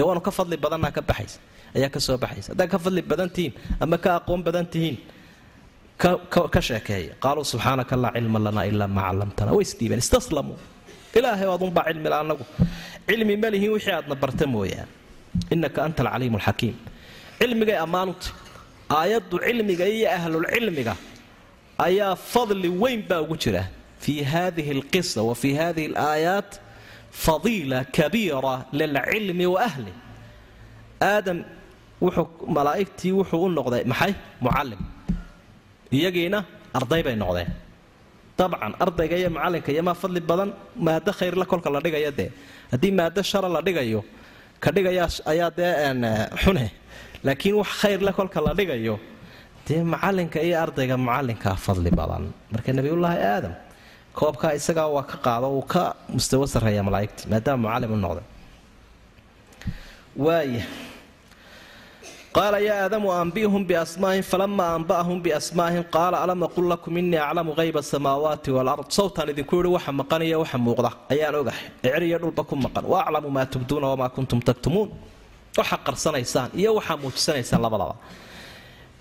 [0.00, 1.38] dee waanu ka fadli badannaa ka baxaysa.
[1.76, 2.48] Ayaa ka soo baxaysa.
[2.56, 3.52] Haddaa ka fadli badan tihiin
[3.84, 4.96] ama ka aqoon badan tihiin
[6.54, 7.12] ka sheekeeya.
[7.24, 10.56] Qaaluu subxaanaka laa cilma lanaa ilaa maa callamtana way isdhiibeen istaslamuu
[11.18, 12.44] ilaahay adunbaa cilmila annagu
[13.08, 14.88] cilmi ma lihiin wixii aadna barta mooyaan
[15.54, 16.74] innaka anta alcaliimu alxakiim
[17.40, 18.32] cilmigay ammaanutay
[18.98, 20.94] aayaddu cilmiga iyo ahlulcilmiga
[21.86, 23.62] ayaa fadli weyn baa ugu jira.
[24.04, 26.50] Fii hadihi alqisa wa fii hadihi alaayaat
[27.12, 29.92] fadiila kabiira lilcilmi wa ahli.
[31.02, 31.38] Aadam
[32.56, 34.12] malaa'igtii wuxuu u noqday maxay?
[34.40, 34.80] Mucallim.
[35.92, 36.38] Iyagiina
[36.78, 37.50] arday bay noqdeen.
[38.38, 40.50] Dabcan ardayga iyo macallinka iyomaa fadli badan
[40.86, 42.28] maado khayrla kolka la dhigayo dee.
[42.72, 44.00] Haddii maado shara la dhigayo
[44.62, 45.72] ka dhigaya ayaa dee
[46.42, 46.66] xune.
[47.24, 48.94] Laakiin wax khayrle kolka la dhigayo
[49.66, 52.24] dee macalinka iyo ardayga mucalinkaa fadli badan.
[52.52, 53.54] Marka nebiyullaahi aadam
[54.18, 55.82] koobkaa isagaa waa ka qaado uu ka
[56.14, 58.26] mustawo sarreeya malaaigtii maadaama mucallim u noqday.
[60.24, 60.64] Waaya
[62.36, 67.80] qaala yaa aadamu anbi'hum biasmaa'ihim falama anba'ahum biasmaa'ihim qaala alam aqul lakum innii aclamu hayba
[67.84, 71.64] asamaawaati walard sawtaan idinku yidhi waxa maqaniyo waxa muuqda ayaan ogahay.
[71.86, 72.84] Eceriyo dhulba ku maqan.
[72.92, 74.88] Wa maa tubduuna wamaa kuntum taktumuun.
[75.58, 77.94] Waxa qarsanaysaan iyo waxaa muujisanaysaan labadaba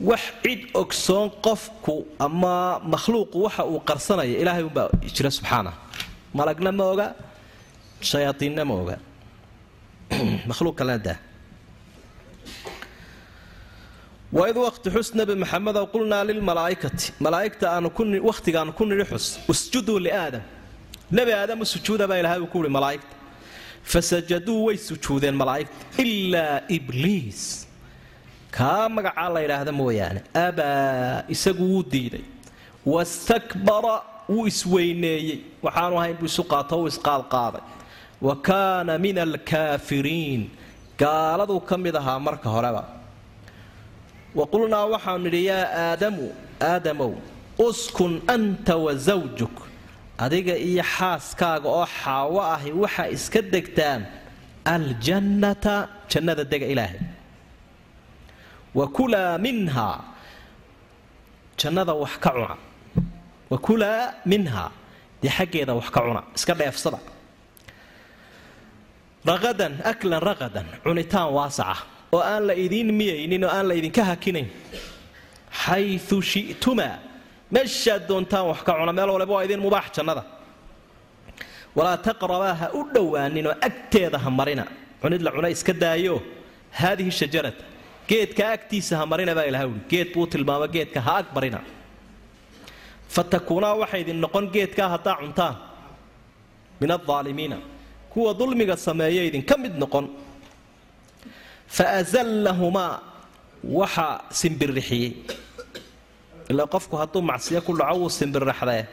[0.02, 5.74] wax cid ogsoon qofku ama makhluuqu waxa uu qarsanaya ilaahay unbaa jira subxaana.
[6.34, 7.16] Malagna ma oga
[8.02, 8.98] shayaaiinna ma oga.
[11.06, 11.18] Daa.
[14.32, 17.90] Waid waqti xus nebi maxamedow qulnaa lilmalaa'ikati malaa'igta aanu
[18.30, 19.40] wakhtigaanu ku nidhi xus.
[19.50, 20.44] Usjuduu liaadam
[21.12, 21.32] nebi
[21.62, 23.16] u sujuuda baa ilahay uu ku uhi malaa'igta
[23.84, 25.74] fasajaduu way sujuudeen malaa'igta.
[25.98, 27.69] Ilaa ibliis
[28.58, 30.20] kaa magacaa la yidhaahda mooyaane.
[30.46, 32.24] Abaa isagu wuu diiday.
[32.94, 33.96] Wastakbara
[34.32, 35.38] wuu isweyneeyey.
[35.66, 37.64] Waxaanu ahayn buu isu qaato wuu isqaadqaaday
[38.28, 40.42] wa kaana min alkaafiriin
[41.02, 42.84] gaaladuu ka mid ahaa marka horeba.
[44.38, 46.26] Wa qulnaa waxaanu nidhi yaa aadamu
[46.72, 47.12] aadamow
[47.68, 49.56] uskun anta wa zawjuk.
[50.26, 54.02] Adiga iyo xaaskaaga oo xaawo ahi waxaa iska degtaan.
[54.76, 55.76] Aljannata
[56.12, 57.00] jannada dega ilaahay
[58.78, 59.98] wa kulaa minhaa
[61.60, 62.56] jannada wax ka cuna.
[63.52, 64.72] Wa kulaa minhaa
[65.22, 66.22] dee xaggeeda wax ka cuna.
[66.38, 67.00] Iska dheefsada.
[69.26, 71.78] Raqadan aklan raqadan cunitaan waasaca.
[72.14, 74.48] Oo aan la idiin miyaynin oo aan la idinka hakinayn.
[75.64, 76.96] Xayu shi'tumaa
[77.54, 78.92] meeshaad doontaan wax ka cuna.
[78.98, 80.24] Meel waliba waa idin mubaax jannada.
[81.76, 84.66] Walaa taqrabaa ha u dhowaaninoo agteeda ha marina.
[85.02, 86.16] Cunid la cuna iska daayo.
[86.80, 87.64] Haadihi shajarata
[88.10, 91.60] geedka agtiisa ha marina baa ilaha uhi geed buu tilmaama geedka ha ag marina.
[93.14, 95.56] Fa takuunaa waxay idin noqon geedkaa haddaa cuntaan
[96.82, 97.58] min aldaalimiina
[98.14, 100.06] kuwa dulmiga sameeya idinka mid noqon.
[101.76, 102.94] Fa azallahumaa
[103.80, 105.12] waxaa simbirixiyey
[106.52, 108.84] ilaa qofku hadduu macsiyo ku dhaco wuu simbirraxdee.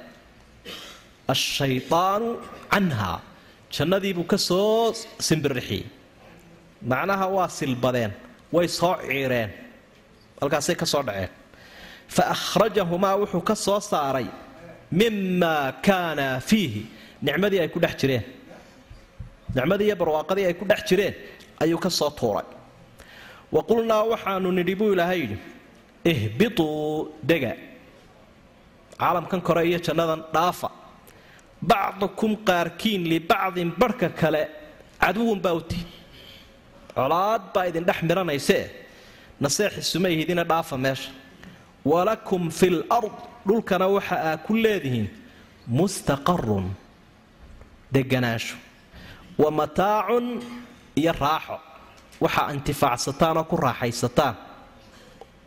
[1.32, 2.28] Ashaydaanu
[2.72, 3.16] canhaa
[3.74, 4.92] jannadiibuu ka soo
[5.28, 5.84] simbirixiyey
[6.90, 8.12] macnaha waa silbadeen
[8.52, 9.50] way soo ciireen.
[10.40, 11.30] Halkaasay ka soo dhaceen.
[12.08, 14.26] Fa akhrajahumaa wuxuu ka soo saaray
[14.92, 16.86] mimaa kaana fiihi.
[17.22, 18.24] Nicmadii ay ku dhex jireen.
[19.54, 21.14] Nicmadii iyo barwaaqadii ay ku dhex jireen
[21.60, 22.44] ayuu ka soo tuuray.
[23.52, 25.38] Wa qulnaa waxaanu nidhi buu ilaahay yidhi
[26.04, 27.52] ihbituu dega.
[28.98, 30.70] Caalamkan kore iyo jannadan dhaafa.
[31.62, 34.42] Bacdukum qaarkiin libacdin barhka kale
[35.00, 35.78] caduwun baa uti
[36.96, 38.58] colaad baa idin dhex miranayse?
[39.40, 41.10] Naseexisuma ihidina dhaafa meesha.
[41.90, 43.12] Walakum fi lard
[43.46, 45.06] dhulkana waxa aa ku leedihiin
[45.78, 46.66] mustaqarun
[47.94, 48.56] deganaansho
[49.38, 50.26] wa mataacun
[51.00, 51.56] iyo raaxo.
[52.20, 54.34] Waxaa intifaacsataan oo ku raaxaysataan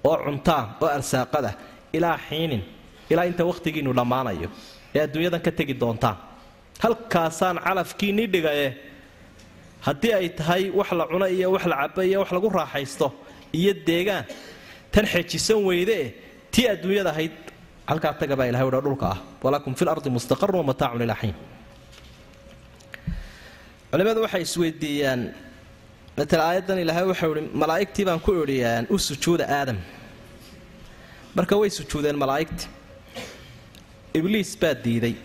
[0.10, 1.52] oo cuntaan oo arsaaqada
[1.93, 2.62] ilaa xiinin
[3.12, 4.50] ilaa inta wakhtigiinnu dhammaanayo
[4.95, 6.18] ee adduunyadan ka tegi doontaan.
[6.84, 8.68] Halkaasaan calafkiinnii dhigaye
[9.88, 13.08] haddii ay tahay wax la cuno iyo wax la cabo iyo wax lagu raaxaysto
[13.60, 14.26] iyo deegaan
[14.92, 16.14] tan xejisan weydeeh
[16.52, 17.36] tii adduunyada ahayd
[17.90, 19.20] halkaa taga baa ilahay udha dhulka ah.
[19.44, 21.22] Walakum fi lardi mustaqarun wamataacun ilaa
[23.92, 25.22] culimmadu waxay isweydiiyaan
[26.18, 28.60] matala aayaddan ilaahay waxau ihi malaa'igtii baan ku idhi
[28.94, 29.78] u sujuuda aadam.
[31.38, 32.68] Marka way sujuudeen malaa'igti.
[34.14, 35.16] Ibliis baa diiday.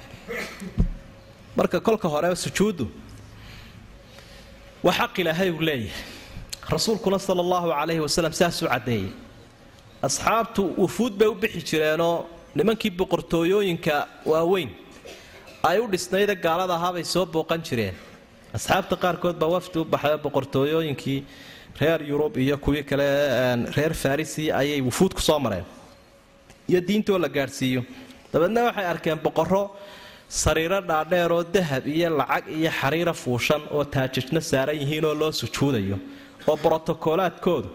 [1.58, 2.88] Marka kolka hore sujuuddu
[4.84, 5.92] waa xaq ilaahay uu leeyahay.
[6.74, 9.10] Rasuulkuna sala allahu calayhi wasalam saasuu caddeeyey.
[10.08, 12.16] Asxaabtu wufuud bay u bixi jireenoo
[12.58, 13.94] nimankii boqortooyooyinka
[14.30, 14.70] waaweyn.
[15.68, 17.94] Ay u dhisnayda gaalada ahaabay soo booqan jireen.
[18.56, 21.24] Asxaabta qaarkood baa wafdi u baxay boqortooyooyinkii
[21.80, 23.06] reer yurub iyo kuwii kale
[23.76, 25.64] reer farisi ayay wufuud ku soo mareen.
[26.68, 27.82] Iyo diintoo la gaadhsiiyo.
[28.32, 29.62] Dabeedna waxay arkeen boqorro
[30.42, 35.96] sariiro dhaadheeroo dahab iyo lacag iyo xariira fuushan oo taajijna saaran yihiinoo loo sujuudayo.
[36.48, 37.68] Oo brotokoolaadkoodu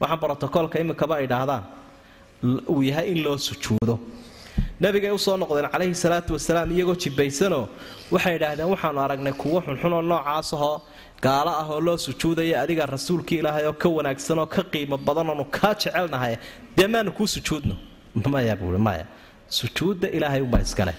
[0.00, 1.64] waxaan brotokoolka iminkaba ay dhaahdaan
[2.72, 3.94] uu yahay in loo sujuudo.
[4.80, 7.64] Nabigay u soo noqdeen calayhi salaatu wasalaam iyagoo jibaysanoo
[8.14, 10.76] waxay idhaahdeen waxaanu aragnay kuwo xunxunoo noocaasahoo
[11.24, 15.28] gaalo ah oo loo sujuudaya adiga rasuulkii ilaahay oo ka wanaagsan oo ka qiimo badan
[15.30, 16.34] oonu kaa jecelnahay.
[16.76, 17.74] Dee maanu kuu sujuudno?
[18.32, 19.06] Maya buui maya.
[19.48, 20.94] Sujuudda ilaahay unbaa iskale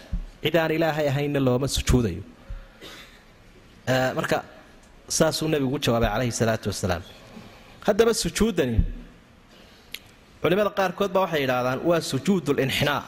[0.45, 2.23] cid aan ilaahay ahaynna looma sujuudayo
[4.19, 4.37] marka
[5.17, 7.03] saasuu nebigu u jawaabay calayhi salaatu wasalaam.
[7.87, 8.77] Haddaba sujuuddani
[10.41, 13.01] culimada qaarkood baa waxay yidhaahdaan waa sujuud linxinaa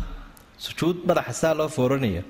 [0.65, 2.23] sujuud madaxa saa loo fooranayo.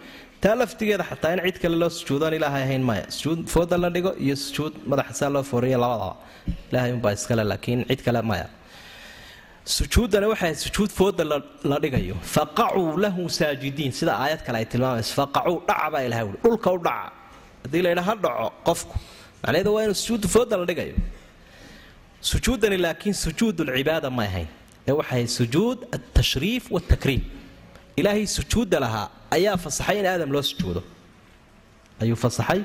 [0.43, 3.05] Taa laftigeeda xataa in cid kale loo sujuudoon ilaahay ahayn maya.
[3.17, 6.13] Sujuud fooda la dhigo iyo sujuud madaxa saa loo fooranayo labadaba.
[6.71, 8.47] Ilaahay unbaa iskale laakiin cid kale maya
[9.75, 11.23] sujuuddani waxay sujuud fooda
[11.71, 12.15] la dhigayo.
[12.35, 13.91] Faqacuu lahu saajidiin.
[13.99, 15.13] Sida aayad kale ay tilmaamayso.
[15.19, 17.11] Faqacuu dhaca baa ilahay ui dhulka u dhaca.
[17.63, 18.95] Haddii la ydhaa ha dhaco qofku.
[19.43, 20.95] Macnaheedu waa inuu sujuud fooda la dhigayo.
[22.31, 23.57] Sujuuddani laakiin sujuud
[24.17, 24.47] ma ahayn.
[24.87, 27.21] Ee waxay sujuud altashriif waltakriim
[27.99, 30.81] ilaahay sujuudda lahaa ayaa fasaxay in aadam loo sujuudo.
[32.01, 32.61] Ayuu fasaxay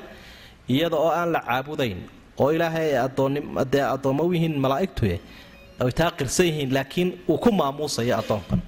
[0.69, 1.97] iyada oo aan la caabudayn.
[2.39, 2.87] Oo ilaahay
[3.73, 5.19] dee addoommo u yihiin malaa'igtuye
[5.81, 6.11] ay taa
[6.49, 8.59] yihiin laakiin uu ku maamuusayo addoonkan.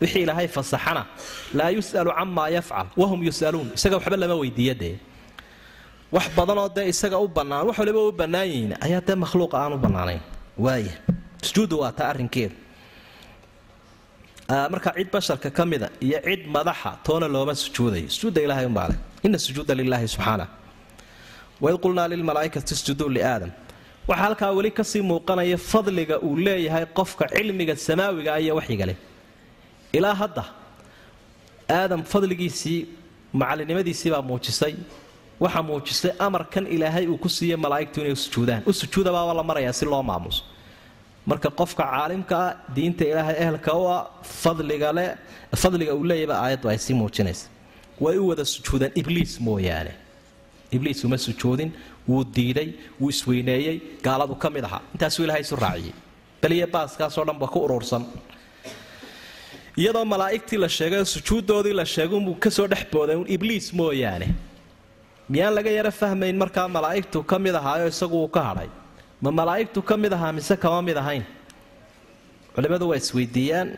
[0.00, 1.02] Wixii ilaahay fasaxana
[1.58, 3.68] laa yus'alu camaa yafcal wahum yus'aluun.
[3.76, 4.96] Isaga waxba lama weydiiya dee.
[6.14, 9.72] Wax badanoo dee isaga u bannaan wax waliba u bannaan yihiin ayaa dee makhluuqa aan
[9.76, 9.78] u
[10.64, 10.92] waaya
[11.42, 12.54] sujuuddu waa taa arrinkeeda
[14.72, 18.08] marka cid basharka ka mida iyo cid madaxa toona looma sujuudayo.
[18.08, 18.98] Sujuudda ilahay umbaa leh.
[19.26, 20.46] Ina sujuuda lilaahi subxaana
[21.60, 23.50] waid qulnaa lilmalaa'ikati isjuduu liaadam
[24.08, 28.96] waxaa halkaa weli ka sii muuqanaya fadliga uu leeyahay qofka cilmiga samaawiga iyo waxyiga leh.
[29.98, 30.44] Ilaa hadda
[31.78, 32.80] aadam fadligiisii
[33.40, 34.74] macalinimadiisii baa muujisay.
[35.40, 38.62] Waxaa muujisay amarkan ilaahay uu ku siiyey malaa'igtu inay sujuudaan.
[38.66, 40.42] U sujuudabaaba la marayaa si loo maamuso
[41.30, 44.00] marka qofka caalimka ah diinta ilaahay ehelka u ah
[45.62, 47.46] fadliga uu leeyaba aayaddu ay sii muujinaysa.
[48.04, 49.92] Way u wada sujuudaan ibliis mooyaane.
[50.76, 51.70] Ibliis uma sujuudin
[52.08, 52.68] wuu diiday
[53.00, 53.76] wuu isweyneeyey
[54.06, 54.80] gaaladu ka mid ahaa.
[54.94, 55.94] Intaasuu ilahay isu raaciyey.
[56.42, 58.04] Beliya baaskaasoo dhanba ku urursan.
[59.80, 63.66] Iyadoo malaa'igtii la sheegay oo sujuuddoodii la sheegay unbuu ka soo dhex booday un ibliis
[63.78, 64.28] mooyaane.
[65.28, 68.68] Miyaan laga yaro fahmayn markaa malaa'igtu ka mid ahaayo isagu uu ka hadhay?
[69.22, 71.24] Ma malaa'igtu ka mid ahaa mise kama mid ahayn?
[72.54, 73.68] Culimmadu waa isweydiiyaan.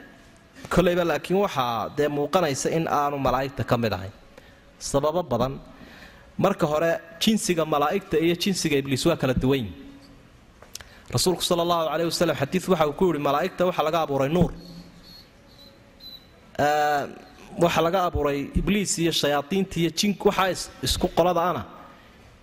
[0.75, 4.13] Kolayba laakiin waxaa dee muuqanaysa in aanu malaa'igta ka mid ahayn.
[4.79, 5.53] Sababo badan
[6.39, 9.73] marka hore jinsiga malaa'igta iyo jinsiga ibliis waa kala duwanyi
[11.11, 14.51] rasuulku sala allahu caleyh wasalam xadiid waxa uu ku yihi malaa'igta waxaa laga abuuray nuur.
[17.63, 20.51] Waxaa laga abuuray ibliis iyo shayaaiinta iyo jink waxaa
[20.83, 21.63] isku qolada ana.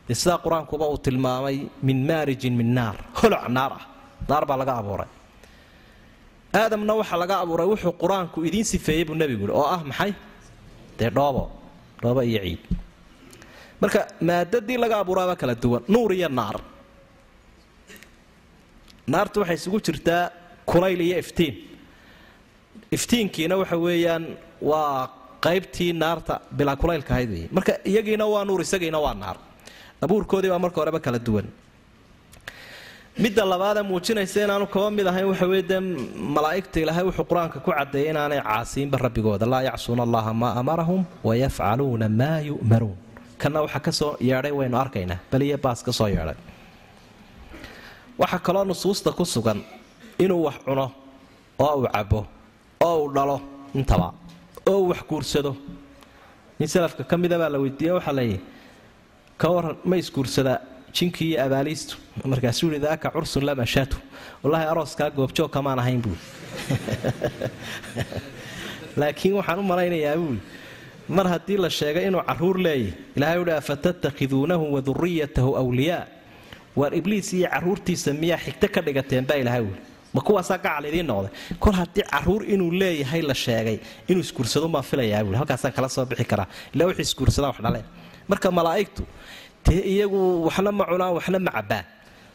[0.08, 2.96] Dee sidaa qur'aankuba uu tilmaamay min maarijin min naar.
[3.20, 3.84] Holoc naar ah.
[4.30, 5.10] Naar baa laga abuuray.
[6.54, 10.14] Aadamna waxaa laga abuuray wuxuu qur'aanku idiin sifeeyey buu nebigu yihi oo ah maxay?
[10.98, 11.52] Dee dhoobo
[12.02, 12.83] dhoobo iyo ciid
[13.84, 16.58] marka maadadii laga abuuraaba kala duwan nuur iyo naar.
[19.14, 20.24] Naartu waxay isugu jirtaa
[20.70, 21.54] kulayl iyo iftiin.
[22.96, 24.24] Iftiinkiina waxa weeyaan
[24.70, 25.10] waa
[25.46, 29.38] qaybtii naarta bilaa kulaylka ahayd wey marka iyagiina waa nuur isagiina waa naar.
[30.04, 31.48] Abuurkoodii baa marka horeba kala duwan.
[33.24, 35.80] Midda labaadee muujinaysa inaanu kaba mid ahayn waxa weye dee
[36.36, 42.08] malaa'igta ilaahay wuxuu qur'aanka ku cadeeyay inaanay caasiinba rabbigooda laa yacsuuna allaha maa amarahum wayafcaluuna
[42.22, 42.98] maa yu'maruun
[43.44, 45.18] kanna waxaa ka soo yeedhay waynu arkaynaa.
[45.32, 46.36] Beliya baas ka soo yeedhay.
[48.18, 49.60] Waxaa kaloo nusuusta ku sugan
[50.20, 50.92] inuu wax cuno
[51.60, 52.26] oo uu cabo
[52.80, 53.42] oo uu dhalo
[53.76, 54.14] intaba
[54.66, 55.58] oo uu wax guursado.
[56.60, 58.40] Nin salafka ka mida baa la weydiiye waxaa layihi
[59.38, 60.60] ka waran ma isguursadaa
[60.94, 61.98] jinkii iyo abaaliistu.
[62.24, 63.98] Markaasuu yihi daaka cursun lam ashatu
[64.44, 66.18] wallaahi arooskaa goobjoog kamaan ahayn buui
[69.00, 70.40] laakiin waxaan u malaynayaa buui
[71.10, 76.06] mar haddii la sheegay inuu carruur leeyahy ilahay uhi afatattakhiduunahu waduriyatahu wliyaa
[76.76, 79.80] waar ibliis iyo caruurtiisa miyaa xigto ka dhigateen baa ilahay wuli
[80.16, 81.32] ma kuwaasaa gacal idiin noqday.
[81.64, 83.78] Kol haddii carruur inuu leeyahay la sheegay
[84.10, 86.48] inuu isguursadomaa filayaa buui halkaasaan kala soo bixi karaa.
[86.74, 87.86] Ilaa wuxuu isguursadaa wax dhaleen.
[88.30, 89.04] Marka malaa'igtu
[89.66, 91.86] dee iyagu waxna ma cunaan waxna ma cabbaan.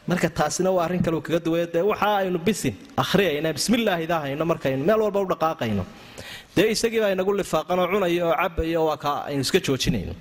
[0.08, 4.82] Marka taasina waa arrin kaleu kaga duwaya dee waxa aynu bisin akhriyayna bismillaahi daahayno markaynu
[4.88, 5.84] meel walba u dhaqaaqayno
[6.58, 10.14] dee isagii baa inagu lifaaqanoo cunaya oo cabaya waa ka aynu iska joojinayno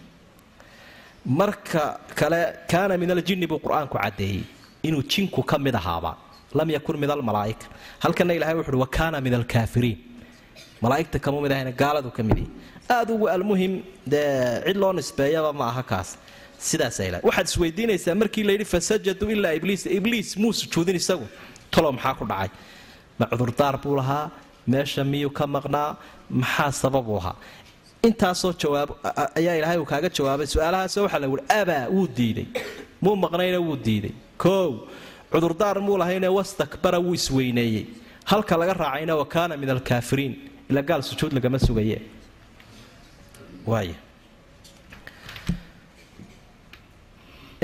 [1.25, 4.43] marka kale kaana min aljinni buu qur'aanku caddeeyey
[4.87, 6.11] inuu jinku ka mid ahaaba.
[6.53, 7.65] Lam yakun min almalaa'ika
[8.03, 9.97] halkana ilahay wuxuuhi wa kaana min alkaafiriin
[10.83, 12.49] malaa'igta kama mid ahayna gaaladu ka mid yahi
[12.95, 13.73] aada ugu almuhim
[14.13, 16.09] dee cid loo nisbeeyaba ma aha kaas.
[16.69, 21.27] Sidaasa ilahay waxaad isweydiinaysaa markii layidhi fasajaduu ilaa ibliis ibliis muu sujuudin isagu?
[21.71, 22.49] Talo maxaa ku dhacay?
[23.19, 24.25] Ma cudurdaar buu lahaa
[24.71, 25.89] meesha miyuu ka maqnaa?
[26.39, 27.35] Maxaa sababuu ahaa?
[28.07, 28.89] Intaasoo jawaab
[29.39, 30.47] ayaa ilaahay uu kaaga jawaabay.
[30.53, 32.47] Su'aalahaasoo waxaa la wuhi abaa wuu diiday
[33.03, 34.13] muu maqnayna wuu diiday
[34.43, 34.69] koow
[35.31, 37.85] cudurdaar muu lahayne wastakbara wuu isweyneeyey.
[38.31, 40.33] Halka laga raacayna wa kaana min alkaafiriin
[40.69, 41.97] ila gaal sujuud lagama sugaye
[43.71, 43.89] waay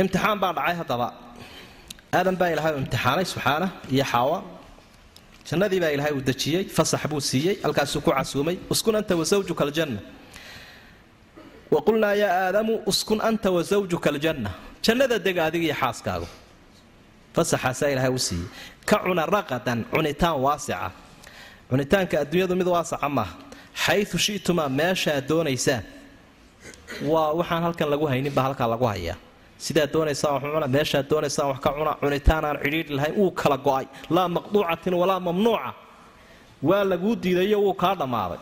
[0.02, 1.08] imtixaan baa dhacay haddaba.
[2.18, 4.38] Aadan baa ilaahay u imtixaanay subxaana iyo xaawa
[5.50, 10.00] jannadii baa ilaahay uu dejiyey fasax buu siiyey halkaasuu ku casuumay uskun anta wasawjuka aljanna
[11.74, 14.52] wa qulnaa yaa aadamu uskun anta wasawjuka aljanna
[14.86, 16.28] jannada dega adiga iyo xaaskaagu.
[17.36, 18.48] Fasaxaasaa ilaahay u siiyey.
[18.90, 20.92] Ka cuna raqadan cunitaan waasica.
[21.70, 23.34] Cunitaanka adduunyadu mid waasaca maaha
[23.84, 25.84] xayu shitumaa meeshaad doonaysaan.
[27.12, 29.18] Waa waxaan halkan lagu haynin baa halkaa lagu hayaa
[29.58, 33.58] sidaad doonaysaan wax cuna meeshaad doonaysaan wax ka cuna cunitaan aan cidhiidhi lahayn wuu kala
[33.58, 33.86] go'ay.
[34.16, 35.74] Laa maqduucatin walaa mamnuuca.
[36.70, 38.40] Waa laguu diidayo wuu kaa dhammaaday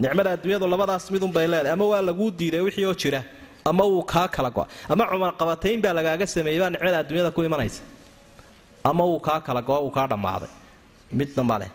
[0.00, 1.72] nicmada adduunyadu labadaas midunbay leedahay.
[1.76, 3.20] Ama waa laguu diiday wixii oo jira
[3.64, 4.68] ama wuu kaa kala go'ay.
[4.92, 7.82] Ama cumarqabatayn baa lagaaga sameeyey baa nicmada adduunyada ku imanaysa.
[8.84, 10.50] Ama wuu kaa kala go'o wuu kaa dhammaaday
[11.18, 11.70] midna maleh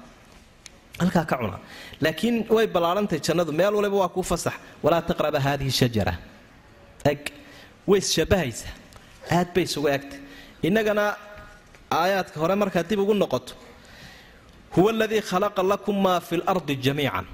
[1.01, 1.57] halkaa ka cuna.
[2.03, 3.51] Laakiin way ballaarantay jannadu.
[3.59, 4.53] Meel waliba waa kuu fasax.
[4.83, 6.13] Walaa taqraba haadihi shajara
[7.89, 8.73] way isshabahaysaa
[9.37, 10.19] aad bay isugu egtay
[10.67, 11.03] innagana
[11.99, 13.53] aayaadka hore markaad dib ugu noqoto
[14.75, 17.25] huwa aladii khalaqa lakum maa fi lardi jamiican.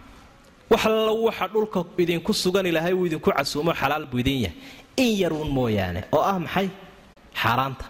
[0.71, 0.83] Wax
[1.27, 4.57] waxa dhulka idinku sugan ilaahay uu idinku casuumo xalaal buu idin yahay.
[5.03, 6.67] In yaruun mooyaane oo ah maxay?
[7.41, 7.85] Xaaraanta.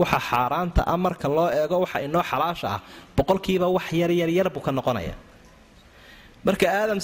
[0.00, 2.80] Waxa xaaraanta ah marka loo eego waxa inoo xalaasha ah
[3.16, 5.14] boqolkiiba wax yaryaryar buu ka noqonaya.
[6.46, 6.98] Marka aadam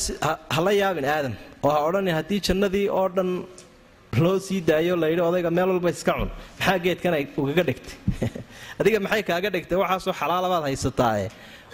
[0.54, 3.30] hala yaabin aadam oo ha odhanin haddii jannadii oo dhan
[4.14, 6.30] loo sii daayo layidhi odayga meel walba iska cun.
[6.58, 7.96] Maxaa geedkan ugaga dhigtay?
[8.80, 9.76] Adiga maxay kaaga dhigtay?
[9.76, 11.28] Waxaasoo xalaalabaad haysataae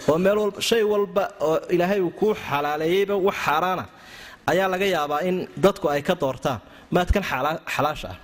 [0.07, 3.85] oo meel walba shay walba oo ilaahay uu kuu xalaaleeyeyba wax xaaraana
[4.51, 6.59] ayaa laga yaabaa in dadku ay ka doortaan.
[6.91, 7.23] Maadkan
[7.75, 8.17] xalaasha ah.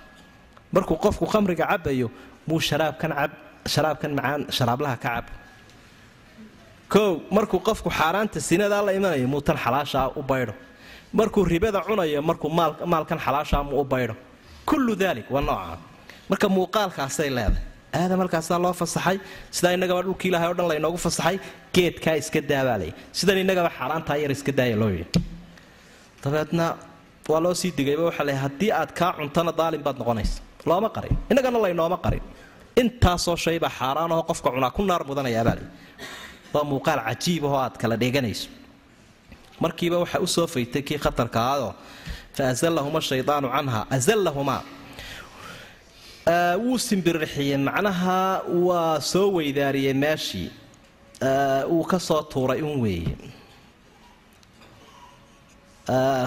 [0.72, 2.10] Markuu qofku khamriga cabayo
[2.46, 5.26] muu sharaabkan macaan sharaablaha ka cab.
[6.88, 10.54] Kow markuu qofku xaaraanta sinadaa la imanayo muu tan xalaashaa u baydho
[11.18, 12.50] markuu ribada cunayo markuu
[12.92, 14.14] maalkan xalaashaa muu u baydho
[14.68, 15.78] kullu daalik waa noocaa
[16.30, 17.64] marka muuqaalkaasay leedahay.
[18.00, 19.16] Aadam halkaasaa loo fasaxay
[19.56, 21.36] sidaa innagaba dhulki ilahay o dhan laynoogu fasaxay
[21.74, 22.90] geedkaa iska daabaalay.
[23.18, 25.20] Sidan innagaba xaaraantaa yar iska daaya loo yidhi.
[26.24, 26.66] Dabeedna
[27.30, 30.36] waa loo sii digayba waxaa le haddii aad kaa cuntana daalin baad noqonaysa
[30.68, 31.16] looma qarin.
[31.30, 32.22] Innagana laynooma qarin.
[32.80, 35.66] Intaasoo shaybaa xaaraanahoo qofka cunaa ku naar mudanayaabaaley
[36.54, 38.46] waa muuqaal cajiibahoo aad kala dheeganayso
[39.62, 41.72] markiiba waxa u soo faytay kii khatarka ahaadoo
[42.36, 44.62] fa azallahuma shaydaanu canha azallahumaa
[46.64, 48.18] wuu simbirixiyey macnaha
[48.68, 50.48] waa soo weydaariyey meeshii.
[51.72, 53.14] Wuu ka soo tuuray un weeye.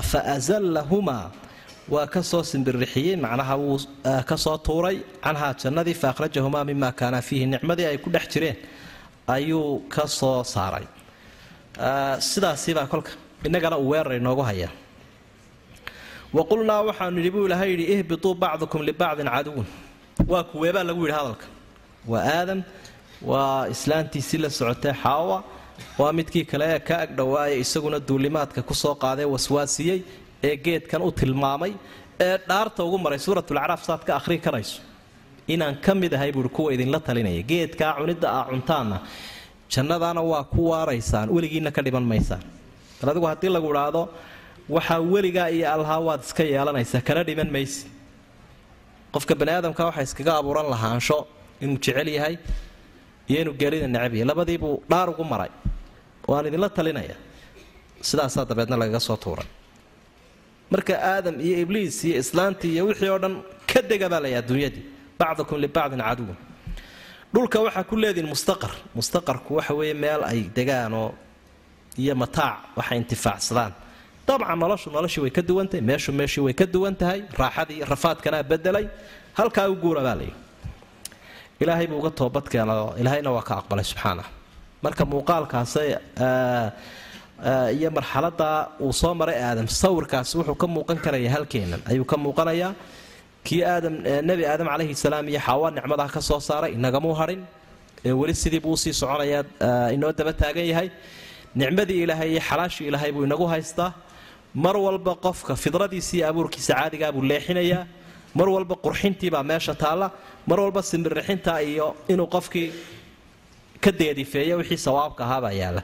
[0.10, 1.32] Fa azallahumaa
[1.94, 3.80] waa ka soo simbirixiyey macnaha wuu
[4.30, 8.58] ka soo tuuray canhaa jannadii fa akhrajahumaa mima kaana fiihi nicmadii ay ku dhex jireen
[9.36, 10.86] ayuu ka soo saaray.
[12.30, 13.12] Sidaasibaa kolka
[13.48, 14.72] innagana uu weerar inoogu hayaa
[16.36, 19.66] wa qulnaa waxaanu yidhi buu ilahay yidhi ihbituu bacdukum libacdin caduwun
[20.32, 21.46] waa kuweebaa lagu yidhi hadalka.
[22.12, 22.60] Waa aadam
[23.30, 25.38] waa islaantiisii la socotay xaawa
[26.00, 30.00] waa midkii kale ee ka agdhowaaya isaguna duulimaadka ku soo qaadee waswaasiyey
[30.48, 31.72] ee geedkan u tilmaamay
[32.26, 34.78] ee dhaarta ugu maray suuratulacraaf saad ka akhrii karayso.
[35.54, 37.42] Inaan ka mid ahay buui kuwa idinla talinaya.
[37.52, 38.98] Geedkaa cunidda aa cuntaanna
[39.74, 42.44] jannadaana waa ku waaraysaan weligiinna ka dhiman maysaan
[43.04, 44.02] bal adigu haddii lagu idhaahdo
[44.76, 47.82] waxaa weligaa iyo allahaa waad iska yeelanaysaa kana dhiman maysi.
[49.14, 51.18] Qofka bani aadamka waxaa iskaga abuuran lahaansho
[51.64, 52.36] inuu jecel yahay
[53.30, 55.52] iyo inuu geerida necab labadiibuu dhaar ugu maray.
[56.30, 57.16] Waan idinla talinaya.
[58.08, 59.48] Sidaasaa dabeedna lagaga soo tuuray.
[60.72, 63.36] Marka aadam iyo ibliis iyo islaantii iyo wixii oo dhan
[63.72, 64.84] ka dega baa layaa adduunyadii
[65.20, 66.38] bacdukum libacdin caduwun
[67.34, 68.72] dhulka waxaa ku leedihin mustaqar.
[68.98, 71.10] Mustaqarku waxa weeye meel ay degaanoo
[72.02, 73.72] iyo mataac waxay intifaacsadaan.
[74.28, 78.44] Dabcan noloshu noloshii way ka duwan tahay meeshu meeshii way ka duwan tahay raaxadii rafaadkanaa
[78.52, 78.86] bedelay
[79.40, 80.36] halkaa u guura baa layidhi
[81.62, 84.28] ilaahay buu uga toobadkeeno ilaahayna waa ka aqbalay subxaanah.
[84.84, 85.74] Marka muuqaalkaas
[87.78, 88.50] iyo marxalada
[88.86, 91.82] uu soo maray aadam sawirkaasi wuxuu ka muuqan karaya halkeennan.
[91.92, 92.72] Ayuu ka muuqanayaa
[93.46, 93.94] kii aadam
[94.30, 97.42] nebi aadam calayhi salaam iyo xaawa nicmadaa ka soo saaray inagamuu hadhin
[98.08, 100.90] ee weli sidii buu u sii soconayaa inoo daba taagan yahay
[101.60, 103.92] nicmadii ilaahay iyo xalaashii ilaahay buu inagu haystaa.
[104.64, 107.86] Mar walba qofka fidradiisa iyo abuurkiisa caadigaa buu leexinayaa
[108.38, 110.08] mar walba qurxintiibaa meesha taalla.
[110.50, 112.70] Mar walba simbirixinta iyo inuu qofkii
[113.84, 115.82] ka deedifeeyo wixii sawaabka ahaabaa yaalla.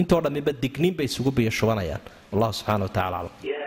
[0.00, 2.00] Intoo dhammiba digniin bay isugu biyo shubanayaan.
[2.32, 3.59] Wallahu subxana wa tacala aclam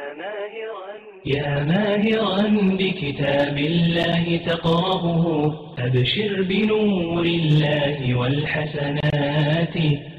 [1.26, 2.42] يا ماهرا
[2.80, 9.76] بكتاب الله تقرأه أبشر بنور الله والحسنات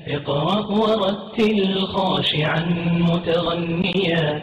[0.08, 2.64] اقرأ ورتل خاشعا
[3.00, 4.42] متغنيا